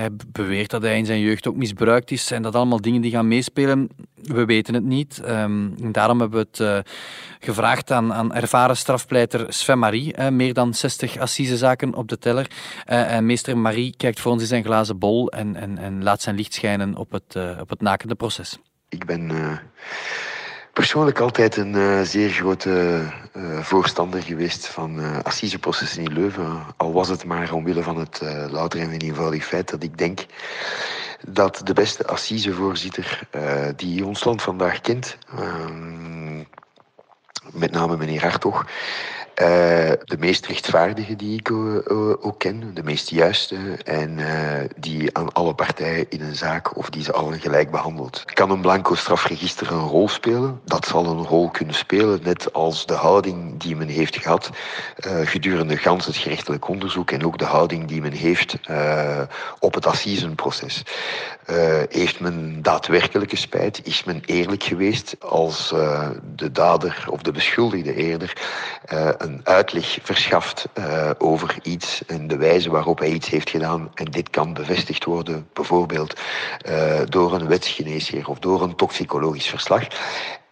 Hij 0.00 0.10
beweert 0.32 0.70
dat 0.70 0.82
hij 0.82 0.98
in 0.98 1.06
zijn 1.06 1.20
jeugd 1.20 1.46
ook 1.46 1.56
misbruikt 1.56 2.10
is. 2.10 2.26
Zijn 2.26 2.42
dat 2.42 2.54
allemaal 2.54 2.80
dingen 2.80 3.00
die 3.00 3.10
gaan 3.10 3.28
meespelen? 3.28 3.88
We 4.14 4.44
weten 4.44 4.74
het 4.74 4.84
niet. 4.84 5.22
Um, 5.28 5.92
daarom 5.92 6.20
hebben 6.20 6.38
we 6.38 6.46
het 6.50 6.86
uh, 6.86 6.94
gevraagd 7.38 7.90
aan, 7.90 8.12
aan 8.12 8.34
ervaren 8.34 8.76
strafpleiter 8.76 9.52
Sven 9.52 9.78
Marie. 9.78 10.30
Meer 10.30 10.54
dan 10.54 10.74
60 10.74 11.18
assisezaken 11.18 11.94
op 11.94 12.08
de 12.08 12.18
teller. 12.18 12.50
Uh, 12.88 13.14
en 13.14 13.26
meester 13.26 13.58
Marie 13.58 13.94
kijkt 13.96 14.20
voor 14.20 14.32
ons 14.32 14.42
in 14.42 14.48
zijn 14.48 14.64
glazen 14.64 14.98
bol 14.98 15.30
en, 15.30 15.56
en, 15.56 15.78
en 15.78 16.02
laat 16.02 16.22
zijn 16.22 16.36
licht 16.36 16.54
schijnen 16.54 16.96
op 16.96 17.12
het, 17.12 17.36
op 17.60 17.70
het 17.70 17.80
nakende 17.80 18.14
proces. 18.14 18.58
Ik 18.88 19.04
ben 19.04 19.30
persoonlijk 20.80 21.18
altijd 21.18 21.56
een 21.56 21.74
uh, 21.74 22.00
zeer 22.00 22.30
grote 22.30 23.02
uh, 23.36 23.58
voorstander 23.60 24.22
geweest 24.22 24.66
van 24.66 25.00
uh, 25.00 25.18
assiseprocessen 25.22 26.02
in 26.02 26.12
Leuven. 26.12 26.62
Al 26.76 26.92
was 26.92 27.08
het 27.08 27.24
maar 27.24 27.52
omwille 27.52 27.82
van 27.82 27.96
het 27.98 28.20
louter 28.50 28.80
en 28.80 28.90
eenvoudig 28.90 29.44
feit 29.44 29.70
dat 29.70 29.82
ik 29.82 29.98
denk 29.98 30.26
dat 31.28 31.60
de 31.64 31.72
beste 31.72 32.06
assisevoorzitter 32.06 33.20
die 33.76 34.06
ons 34.06 34.24
land 34.24 34.42
vandaag 34.42 34.80
kent, 34.80 35.16
ehm, 35.36 36.38
met 37.52 37.70
name 37.70 37.96
meneer 37.96 38.22
Hartog, 38.22 38.66
uh, 39.40 39.46
de 40.04 40.16
meest 40.18 40.46
rechtvaardige 40.46 41.16
die 41.16 41.38
ik 41.38 41.48
uh, 41.48 41.76
ook 42.20 42.38
ken, 42.38 42.70
de 42.74 42.82
meest 42.82 43.10
juiste 43.10 43.56
en 43.84 44.18
uh, 44.18 44.28
die 44.76 45.16
aan 45.16 45.32
alle 45.32 45.54
partijen 45.54 46.06
in 46.08 46.22
een 46.22 46.36
zaak 46.36 46.76
of 46.76 46.90
die 46.90 47.02
ze 47.02 47.12
allen 47.12 47.40
gelijk 47.40 47.70
behandelt. 47.70 48.24
Kan 48.24 48.50
een 48.50 48.60
blanco 48.60 48.94
strafregister 48.94 49.72
een 49.72 49.86
rol 49.86 50.08
spelen? 50.08 50.60
Dat 50.64 50.86
zal 50.86 51.06
een 51.06 51.24
rol 51.24 51.50
kunnen 51.50 51.74
spelen, 51.74 52.20
net 52.22 52.52
als 52.52 52.86
de 52.86 52.94
houding 52.94 53.60
die 53.60 53.76
men 53.76 53.88
heeft 53.88 54.16
gehad 54.16 54.50
gedurende 55.24 55.76
gans 55.76 56.06
het 56.06 56.16
gerechtelijk 56.16 56.68
onderzoek 56.68 57.10
en 57.10 57.24
ook 57.24 57.38
de 57.38 57.44
houding 57.44 57.88
die 57.88 58.00
men 58.00 58.12
heeft 58.12 58.56
op 59.58 59.74
het 59.74 59.86
assisenproces. 59.86 60.82
heeft 61.88 62.20
men 62.20 62.62
daadwerkelijke 62.62 63.36
spijt? 63.36 63.80
Is 63.86 64.04
men 64.04 64.22
eerlijk 64.24 64.62
geweest 64.62 65.16
als 65.20 65.68
de 66.34 66.52
dader 66.52 67.04
of 67.08 67.22
de 67.22 67.32
beschuldigde 67.32 67.94
eerder 67.94 68.32
een 69.18 69.29
een 69.30 69.40
uitleg 69.44 69.98
verschaft 70.02 70.68
uh, 70.78 71.10
over 71.18 71.56
iets 71.62 72.02
en 72.06 72.28
de 72.28 72.36
wijze 72.36 72.70
waarop 72.70 72.98
hij 72.98 73.10
iets 73.10 73.28
heeft 73.28 73.50
gedaan. 73.50 73.90
En 73.94 74.04
dit 74.04 74.30
kan 74.30 74.52
bevestigd 74.52 75.04
worden, 75.04 75.48
bijvoorbeeld 75.52 76.20
uh, 76.68 77.00
door 77.04 77.34
een 77.34 77.48
wetsgeneesheer 77.48 78.28
of 78.28 78.38
door 78.38 78.62
een 78.62 78.76
toxicologisch 78.76 79.46
verslag. 79.46 79.86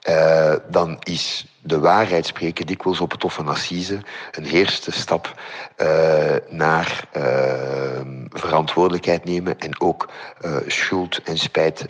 Uh, 0.09 0.55
dan 0.71 0.97
is 1.03 1.47
de 1.69 1.79
waarheid 1.79 2.27
spreken 2.27 2.67
dikwijls 2.67 3.01
op 3.01 3.11
het 3.11 3.23
Hof 3.23 3.35
van 3.35 3.49
Assise 3.49 4.01
een 4.31 4.45
eerste 4.45 4.93
stap 4.93 5.41
uh, 5.77 6.35
naar 6.49 7.09
uh, 7.17 7.23
verantwoordelijkheid 8.29 9.25
nemen 9.25 9.59
en 9.59 9.81
ook 9.81 10.09
uh, 10.45 10.57
schuld 10.67 11.23
en 11.23 11.39
spijt 11.39 11.85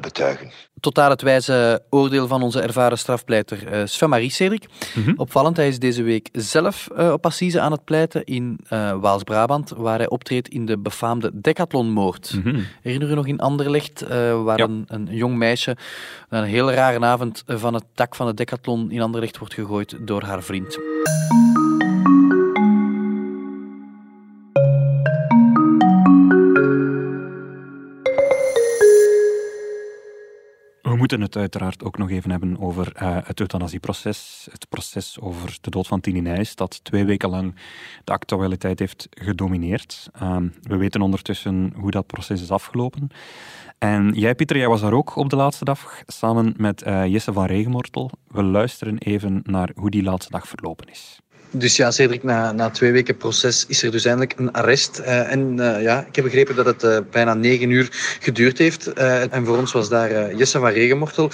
betuigen. 0.00 0.50
Tot 0.80 0.94
daar 0.94 1.10
het 1.10 1.22
wijze 1.22 1.82
oordeel 1.90 2.26
van 2.26 2.42
onze 2.42 2.60
ervaren 2.60 2.98
strafpleiter 2.98 3.88
Sven-Marie 3.88 4.30
Cedric. 4.30 4.66
Mm 4.94 5.04
-hmm. 5.04 5.14
Opvallend, 5.16 5.56
hij 5.56 5.68
is 5.68 5.78
deze 5.78 6.02
week 6.02 6.28
zelf 6.32 6.88
op 7.12 7.26
Assise 7.26 7.60
aan 7.60 7.72
het 7.72 7.84
pleiten 7.84 8.24
in 8.24 8.60
Waals-Brabant, 9.00 9.72
waar 9.76 9.98
hij 9.98 10.08
optreedt 10.08 10.48
in 10.48 10.66
de 10.66 10.78
befaamde 10.78 11.30
Decathlonmoord. 11.34 12.32
Mm 12.34 12.42
-hmm. 12.42 12.66
Herinner 12.82 13.10
u 13.10 13.14
nog 13.14 13.26
in 13.26 13.40
Anderlecht, 13.40 14.08
waar 14.44 14.58
ja. 14.58 14.64
een, 14.64 14.84
een, 14.86 15.08
jong 15.10 15.36
meisje 15.36 15.76
een 16.28 16.44
hele 16.44 16.74
rare 16.74 17.00
avond 17.00 17.42
van 17.46 17.74
het 17.74 17.84
dak 17.94 18.14
van 18.14 18.26
de 18.26 18.34
Decathlon 18.34 18.87
in 18.90 19.02
Anderlecht 19.02 19.38
wordt 19.38 19.54
gegooid 19.54 19.96
door 20.00 20.22
haar 20.22 20.42
vriend. 20.42 20.78
Moeten 31.08 31.26
het 31.26 31.36
uiteraard 31.36 31.84
ook 31.84 31.98
nog 31.98 32.10
even 32.10 32.30
hebben 32.30 32.60
over 32.60 32.92
uh, 33.02 33.16
het 33.22 33.40
euthanasieproces. 33.40 34.48
Het 34.50 34.68
proces 34.68 35.20
over 35.20 35.58
de 35.60 35.70
dood 35.70 35.86
van 35.86 36.00
Tini 36.00 36.20
Nijs, 36.20 36.54
dat 36.54 36.84
twee 36.84 37.04
weken 37.04 37.30
lang 37.30 37.54
de 38.04 38.12
actualiteit 38.12 38.78
heeft 38.78 39.08
gedomineerd. 39.10 40.10
Uh, 40.22 40.36
we 40.62 40.76
weten 40.76 41.00
ondertussen 41.00 41.72
hoe 41.76 41.90
dat 41.90 42.06
proces 42.06 42.42
is 42.42 42.50
afgelopen. 42.50 43.08
En 43.78 44.12
jij, 44.12 44.34
Pieter, 44.34 44.56
jij 44.56 44.68
was 44.68 44.80
daar 44.80 44.92
ook 44.92 45.16
op 45.16 45.30
de 45.30 45.36
laatste 45.36 45.64
dag 45.64 46.02
samen 46.06 46.54
met 46.56 46.86
uh, 46.86 47.06
Jesse 47.06 47.32
van 47.32 47.46
Regenmortel. 47.46 48.10
We 48.26 48.42
luisteren 48.42 48.98
even 48.98 49.40
naar 49.44 49.70
hoe 49.74 49.90
die 49.90 50.02
laatste 50.02 50.30
dag 50.30 50.48
verlopen 50.48 50.90
is. 50.90 51.20
Dus 51.50 51.76
ja, 51.76 51.90
Cedric, 51.90 52.22
na, 52.22 52.52
na 52.52 52.70
twee 52.70 52.92
weken 52.92 53.16
proces 53.16 53.64
is 53.68 53.82
er 53.82 53.90
dus 53.90 54.04
eindelijk 54.04 54.34
een 54.38 54.52
arrest. 54.52 55.00
Uh, 55.00 55.32
en 55.32 55.56
uh, 55.56 55.82
ja, 55.82 56.04
ik 56.06 56.16
heb 56.16 56.24
begrepen 56.24 56.56
dat 56.56 56.66
het 56.66 56.82
uh, 56.82 56.98
bijna 57.10 57.34
negen 57.34 57.70
uur 57.70 57.88
geduurd 58.20 58.58
heeft. 58.58 58.92
en 58.92 59.46
voor 59.46 59.58
ons 59.58 59.72
was 59.72 59.88
daar 59.88 60.34
Jesse 60.34 60.58
van 60.58 60.70
Regenmortel. 60.70 61.30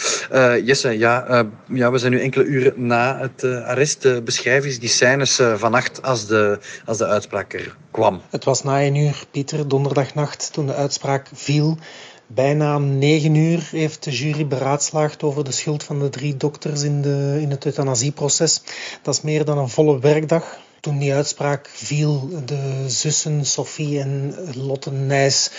Jesse, 0.65 0.99
ja, 0.99 1.47
ja, 1.69 1.91
we 1.91 1.99
zijn 1.99 2.13
nu 2.13 2.21
enkele 2.21 2.45
uren 2.45 2.87
na 2.87 3.19
het 3.19 3.45
arrest. 3.45 4.25
beschrijf 4.25 4.65
eens 4.65 4.79
die 4.79 4.89
scènes 4.89 5.41
vannacht 5.57 6.03
als 6.03 6.27
de, 6.27 6.59
als 6.85 6.99
de 6.99 7.07
uitspraak 7.07 7.53
er 7.53 7.77
kwam. 7.91 8.21
Het 8.31 8.45
was 8.45 8.63
na 8.63 8.83
een 8.83 8.95
uur, 8.95 9.25
Pieter, 9.31 9.69
donderdagnacht, 9.69 10.53
toen 10.53 10.67
de 10.67 10.75
uitspraak 10.75 11.29
viel. 11.33 11.79
Bijna 12.27 12.79
negen 12.79 13.35
uur 13.35 13.69
heeft 13.71 14.05
de 14.05 14.11
jury 14.11 14.47
beraadslaagd 14.47 15.23
over 15.23 15.45
de 15.45 15.53
schuld 15.53 15.83
van 15.83 15.99
de 15.99 16.09
drie 16.09 16.37
dokters 16.37 16.83
in, 16.83 17.03
de, 17.03 17.39
in 17.41 17.51
het 17.51 17.65
euthanasieproces. 17.65 18.63
Dat 19.03 19.15
is 19.15 19.21
meer 19.21 19.45
dan 19.45 19.59
een 19.59 19.69
volle 19.69 19.99
werkdag. 19.99 20.59
Toen 20.81 20.99
die 20.99 21.15
uitspraak 21.15 21.69
viel, 21.69 22.29
de 22.45 22.85
zussen 22.87 23.47
Sophie 23.47 24.01
en 24.01 24.35
Lotte 24.55 24.93
Nijs 24.93 25.51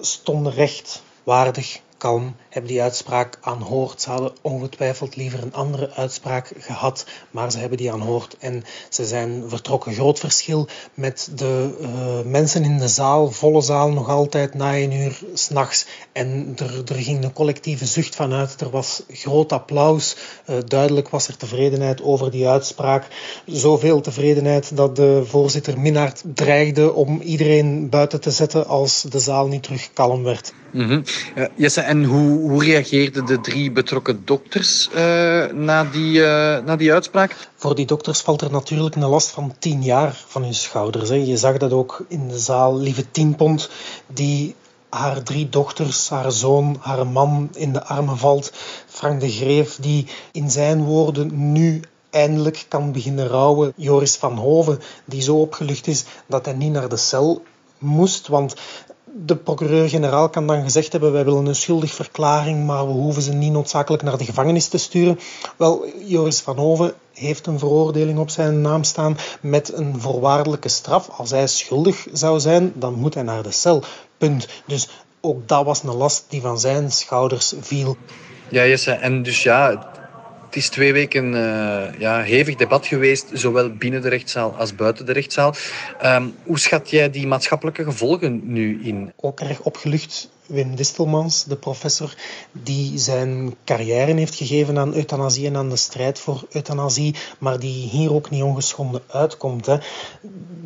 stonden 0.00 0.52
recht, 0.52 1.02
waardig, 1.22 1.80
kalm 1.98 2.36
hebben 2.56 2.74
die 2.74 2.82
uitspraak 2.82 3.38
aanhoord. 3.40 4.00
Ze 4.00 4.10
hadden 4.10 4.32
ongetwijfeld 4.40 5.16
liever 5.16 5.42
een 5.42 5.52
andere 5.52 5.90
uitspraak 5.90 6.52
gehad, 6.58 7.06
maar 7.30 7.52
ze 7.52 7.58
hebben 7.58 7.78
die 7.78 7.92
aanhoord 7.92 8.36
en 8.38 8.64
ze 8.88 9.06
zijn 9.06 9.44
vertrokken. 9.46 9.92
Groot 9.92 10.18
verschil 10.18 10.68
met 10.94 11.28
de 11.34 11.78
uh, 11.80 12.30
mensen 12.30 12.64
in 12.64 12.78
de 12.78 12.88
zaal, 12.88 13.30
volle 13.30 13.60
zaal, 13.60 13.90
nog 13.90 14.08
altijd 14.08 14.54
na 14.54 14.76
een 14.76 14.92
uur 14.92 15.18
s'nachts. 15.34 15.86
En 16.12 16.54
er, 16.56 16.82
er 16.94 17.02
ging 17.02 17.24
een 17.24 17.32
collectieve 17.32 17.86
zucht 17.86 18.14
vanuit. 18.14 18.60
Er 18.60 18.70
was 18.70 19.02
groot 19.08 19.52
applaus. 19.52 20.16
Uh, 20.50 20.56
duidelijk 20.66 21.08
was 21.08 21.28
er 21.28 21.36
tevredenheid 21.36 22.02
over 22.02 22.30
die 22.30 22.48
uitspraak. 22.48 23.06
Zoveel 23.46 24.00
tevredenheid 24.00 24.76
dat 24.76 24.96
de 24.96 25.22
voorzitter 25.24 25.80
Minnaert 25.80 26.22
dreigde 26.34 26.92
om 26.92 27.20
iedereen 27.20 27.88
buiten 27.88 28.20
te 28.20 28.30
zetten 28.30 28.66
als 28.66 29.02
de 29.02 29.18
zaal 29.18 29.46
niet 29.46 29.62
terug 29.62 29.92
kalm 29.92 30.22
werd. 30.22 30.52
Mm 30.72 30.88
-hmm. 30.88 31.02
Jesse, 31.54 31.80
en 31.80 32.04
hoe 32.04 32.45
hoe 32.48 32.64
reageerden 32.64 33.26
de 33.26 33.40
drie 33.40 33.70
betrokken 33.70 34.22
dokters 34.24 34.88
uh, 34.94 35.46
na, 35.46 35.84
die, 35.84 36.18
uh, 36.18 36.26
na 36.64 36.76
die 36.76 36.92
uitspraak? 36.92 37.36
Voor 37.54 37.74
die 37.74 37.86
dokters 37.86 38.20
valt 38.20 38.40
er 38.40 38.50
natuurlijk 38.50 38.94
een 38.94 39.04
last 39.04 39.30
van 39.30 39.54
tien 39.58 39.82
jaar 39.82 40.24
van 40.26 40.42
hun 40.42 40.54
schouders. 40.54 41.08
Je 41.08 41.36
zag 41.36 41.56
dat 41.56 41.72
ook 41.72 42.04
in 42.08 42.28
de 42.28 42.38
zaal. 42.38 42.76
Lieve 42.78 43.10
Tienpont, 43.10 43.70
die 44.06 44.54
haar 44.88 45.22
drie 45.22 45.48
dochters, 45.48 46.08
haar 46.08 46.32
zoon, 46.32 46.76
haar 46.80 47.06
man 47.06 47.48
in 47.54 47.72
de 47.72 47.84
armen 47.84 48.18
valt. 48.18 48.52
Frank 48.86 49.20
de 49.20 49.30
Greef, 49.30 49.76
die 49.80 50.06
in 50.32 50.50
zijn 50.50 50.84
woorden 50.84 51.52
nu 51.52 51.80
eindelijk 52.10 52.64
kan 52.68 52.92
beginnen 52.92 53.26
rouwen. 53.26 53.72
Joris 53.76 54.16
van 54.16 54.36
Hoven, 54.36 54.80
die 55.04 55.22
zo 55.22 55.40
opgelucht 55.40 55.86
is 55.86 56.04
dat 56.26 56.44
hij 56.44 56.54
niet 56.54 56.72
naar 56.72 56.88
de 56.88 56.96
cel 56.96 57.42
moest. 57.78 58.28
Want 58.28 58.54
de 59.24 59.36
procureur-generaal 59.36 60.28
kan 60.28 60.46
dan 60.46 60.62
gezegd 60.62 60.92
hebben: 60.92 61.12
wij 61.12 61.24
willen 61.24 61.46
een 61.46 61.54
schuldig 61.54 61.92
verklaring, 61.92 62.66
maar 62.66 62.86
we 62.86 62.92
hoeven 62.92 63.22
ze 63.22 63.32
niet 63.32 63.52
noodzakelijk 63.52 64.02
naar 64.02 64.18
de 64.18 64.24
gevangenis 64.24 64.68
te 64.68 64.78
sturen. 64.78 65.18
Wel, 65.56 65.86
Joris 66.04 66.40
van 66.40 66.56
Hoven 66.56 66.92
heeft 67.12 67.46
een 67.46 67.58
veroordeling 67.58 68.18
op 68.18 68.30
zijn 68.30 68.60
naam 68.60 68.84
staan 68.84 69.16
met 69.40 69.72
een 69.72 70.00
voorwaardelijke 70.00 70.68
straf. 70.68 71.08
Als 71.08 71.30
hij 71.30 71.46
schuldig 71.46 72.06
zou 72.12 72.40
zijn, 72.40 72.72
dan 72.74 72.94
moet 72.94 73.14
hij 73.14 73.22
naar 73.22 73.42
de 73.42 73.50
cel. 73.50 73.82
Punt. 74.18 74.48
Dus 74.66 74.88
ook 75.20 75.48
dat 75.48 75.64
was 75.64 75.82
een 75.82 75.94
last 75.94 76.24
die 76.28 76.40
van 76.40 76.58
zijn 76.58 76.90
schouders 76.90 77.54
viel. 77.60 77.96
Ja, 78.48 78.66
Jesse, 78.66 78.92
en 78.92 79.22
dus 79.22 79.42
ja, 79.42 79.90
het 80.56 80.64
is 80.64 80.70
twee 80.70 80.92
weken 80.92 81.32
uh, 81.32 81.98
ja, 81.98 82.22
hevig 82.22 82.54
debat 82.54 82.86
geweest, 82.86 83.26
zowel 83.32 83.70
binnen 83.70 84.02
de 84.02 84.08
rechtszaal 84.08 84.54
als 84.56 84.74
buiten 84.74 85.06
de 85.06 85.12
rechtszaal. 85.12 85.54
Um, 86.04 86.34
hoe 86.44 86.58
schat 86.58 86.90
jij 86.90 87.10
die 87.10 87.26
maatschappelijke 87.26 87.84
gevolgen 87.84 88.40
nu 88.44 88.84
in? 88.84 89.12
Ook 89.16 89.40
erg 89.40 89.60
opgelucht. 89.60 90.30
Wim 90.46 90.76
Distelmans, 90.76 91.44
de 91.44 91.56
professor 91.56 92.14
die 92.52 92.98
zijn 92.98 93.54
carrière 93.64 94.12
heeft 94.14 94.34
gegeven 94.34 94.78
aan 94.78 94.94
euthanasie 94.94 95.46
en 95.46 95.56
aan 95.56 95.68
de 95.68 95.76
strijd 95.76 96.18
voor 96.18 96.46
euthanasie, 96.50 97.14
maar 97.38 97.58
die 97.58 97.88
hier 97.88 98.12
ook 98.12 98.30
niet 98.30 98.42
ongeschonden 98.42 99.02
uitkomt. 99.06 99.66
Hè. 99.66 99.76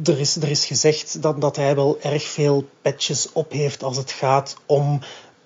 Er, 0.04 0.20
is, 0.20 0.36
er 0.36 0.50
is 0.50 0.66
gezegd 0.66 1.22
dat, 1.22 1.40
dat 1.40 1.56
hij 1.56 1.74
wel 1.74 1.98
erg 2.02 2.22
veel 2.22 2.68
petjes 2.82 3.32
op 3.32 3.52
heeft 3.52 3.82
als 3.82 3.96
het 3.96 4.10
gaat 4.10 4.56
om 4.66 5.00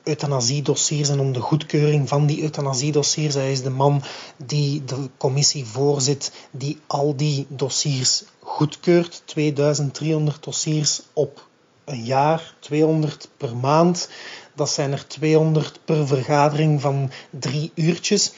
euthanasiedossiers 0.05 1.09
en 1.09 1.21
om 1.21 1.33
de 1.33 1.41
goedkeuring 1.41 2.09
van 2.09 2.27
die 2.27 2.43
euthanasiedossiers. 2.43 3.35
Hij 3.35 3.53
is 3.53 3.63
de 3.63 3.71
man 3.71 4.03
die 4.37 4.85
de 4.85 5.11
commissie 5.17 5.65
voorzit 5.65 6.33
die 6.51 6.79
al 6.87 7.17
die 7.17 7.47
dossiers 7.49 8.25
goedkeurt. 8.41 9.23
2300 9.25 10.45
dossiers 10.45 11.03
op 11.13 11.47
een 11.85 12.05
jaar, 12.05 12.55
200 12.59 13.29
per 13.37 13.57
maand. 13.57 14.09
Dat 14.55 14.71
zijn 14.71 14.93
er 14.93 15.07
200 15.07 15.81
per 15.85 16.07
vergadering 16.07 16.81
van 16.81 17.11
drie 17.31 17.73
uurtjes. 17.75 18.33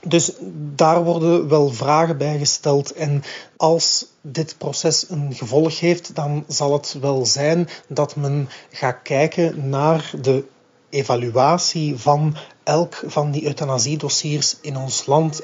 Dus 0.00 0.32
daar 0.74 1.04
worden 1.04 1.48
wel 1.48 1.68
vragen 1.68 2.18
bij 2.18 2.38
gesteld. 2.38 2.92
En 2.92 3.22
als 3.56 4.06
dit 4.20 4.54
proces 4.58 5.10
een 5.10 5.34
gevolg 5.34 5.80
heeft, 5.80 6.14
dan 6.14 6.44
zal 6.48 6.72
het 6.72 6.96
wel 7.00 7.26
zijn 7.26 7.68
dat 7.88 8.16
men 8.16 8.48
gaat 8.70 9.02
kijken 9.02 9.68
naar 9.68 10.10
de 10.20 10.44
evaluatie 10.90 11.96
van 11.96 12.36
elk 12.64 13.02
van 13.06 13.30
die 13.30 13.46
euthanasiedossiers 13.46 14.58
in 14.60 14.76
ons 14.76 15.06
land. 15.06 15.40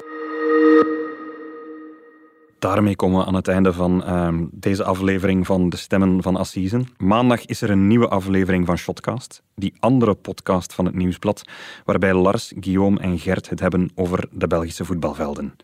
Daarmee 2.59 2.95
komen 2.95 3.19
we 3.19 3.25
aan 3.25 3.33
het 3.33 3.47
einde 3.47 3.73
van 3.73 4.03
ehm, 4.03 4.45
deze 4.51 4.83
aflevering 4.83 5.45
van 5.45 5.69
De 5.69 5.77
Stemmen 5.77 6.21
van 6.21 6.35
Assisen. 6.35 6.87
Maandag 6.97 7.45
is 7.45 7.61
er 7.61 7.69
een 7.69 7.87
nieuwe 7.87 8.07
aflevering 8.07 8.65
van 8.65 8.77
Shotcast, 8.77 9.41
die 9.55 9.73
andere 9.79 10.13
podcast 10.13 10.73
van 10.73 10.85
het 10.85 10.95
Nieuwsblad, 10.95 11.41
waarbij 11.83 12.13
Lars, 12.13 12.53
Guillaume 12.59 12.99
en 12.99 13.19
Gert 13.19 13.49
het 13.49 13.59
hebben 13.59 13.91
over 13.95 14.27
de 14.31 14.47
Belgische 14.47 14.85
voetbalvelden. 14.85 15.55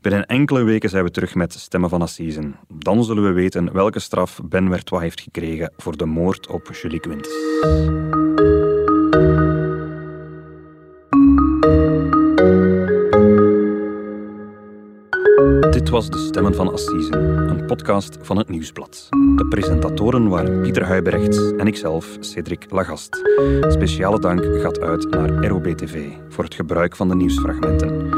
Binnen 0.00 0.26
enkele 0.26 0.62
weken 0.62 0.90
zijn 0.90 1.04
we 1.04 1.10
terug 1.10 1.34
met 1.34 1.52
Stemmen 1.52 1.90
van 1.90 2.02
Assisen. 2.02 2.56
Dan 2.68 3.04
zullen 3.04 3.22
we 3.22 3.32
weten 3.32 3.72
welke 3.72 3.98
straf 3.98 4.40
Ben 4.44 4.68
Wertois 4.68 5.02
heeft 5.02 5.20
gekregen 5.20 5.72
voor 5.76 5.96
de 5.96 6.06
moord 6.06 6.46
op 6.46 6.70
Julie 6.72 7.00
Quintes. 7.00 7.32
Was 15.90 16.10
De 16.10 16.18
Stemmen 16.18 16.54
van 16.54 16.72
Assisen, 16.72 17.48
een 17.48 17.66
podcast 17.66 18.18
van 18.20 18.36
het 18.36 18.48
Nieuwsblad. 18.48 19.08
De 19.36 19.46
presentatoren 19.48 20.28
waren 20.28 20.60
Pieter 20.60 20.84
Huibrechts 20.84 21.52
en 21.56 21.66
ikzelf, 21.66 22.16
Cedric 22.20 22.66
Lagast. 22.68 23.20
Speciale 23.68 24.18
dank 24.18 24.44
gaat 24.44 24.80
uit 24.80 25.10
naar 25.10 25.44
ROBTV 25.46 26.06
voor 26.28 26.44
het 26.44 26.54
gebruik 26.54 26.96
van 26.96 27.08
de 27.08 27.14
nieuwsfragmenten. 27.14 28.12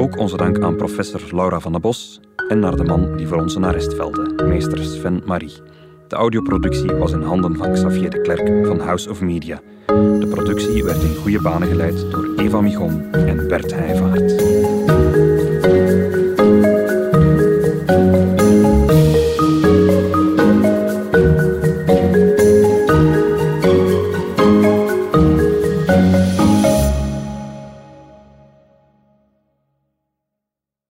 Ook 0.00 0.18
onze 0.18 0.36
dank 0.36 0.60
aan 0.60 0.76
professor 0.76 1.22
Laura 1.30 1.60
van 1.60 1.72
den 1.72 1.80
Bos 1.80 2.20
en 2.48 2.58
naar 2.58 2.76
de 2.76 2.84
man 2.84 3.16
die 3.16 3.26
voor 3.26 3.40
ons 3.40 3.54
een 3.54 3.64
arrest 3.64 3.94
velde, 3.94 4.44
meester 4.44 4.84
Sven 4.84 5.22
Marie. 5.24 5.62
De 6.08 6.16
audioproductie 6.16 6.92
was 6.92 7.12
in 7.12 7.22
handen 7.22 7.56
van 7.56 7.72
Xavier 7.72 8.10
de 8.10 8.20
Klerk 8.20 8.66
van 8.66 8.80
House 8.80 9.10
of 9.10 9.20
Media. 9.20 9.60
De 9.86 10.26
productie 10.30 10.84
werd 10.84 11.02
in 11.02 11.16
goede 11.16 11.40
banen 11.40 11.68
geleid 11.68 12.10
door 12.10 12.34
Eva 12.36 12.60
Michon 12.60 13.12
en 13.12 13.48
Bert 13.48 13.74
Heijvaart. 13.74 15.05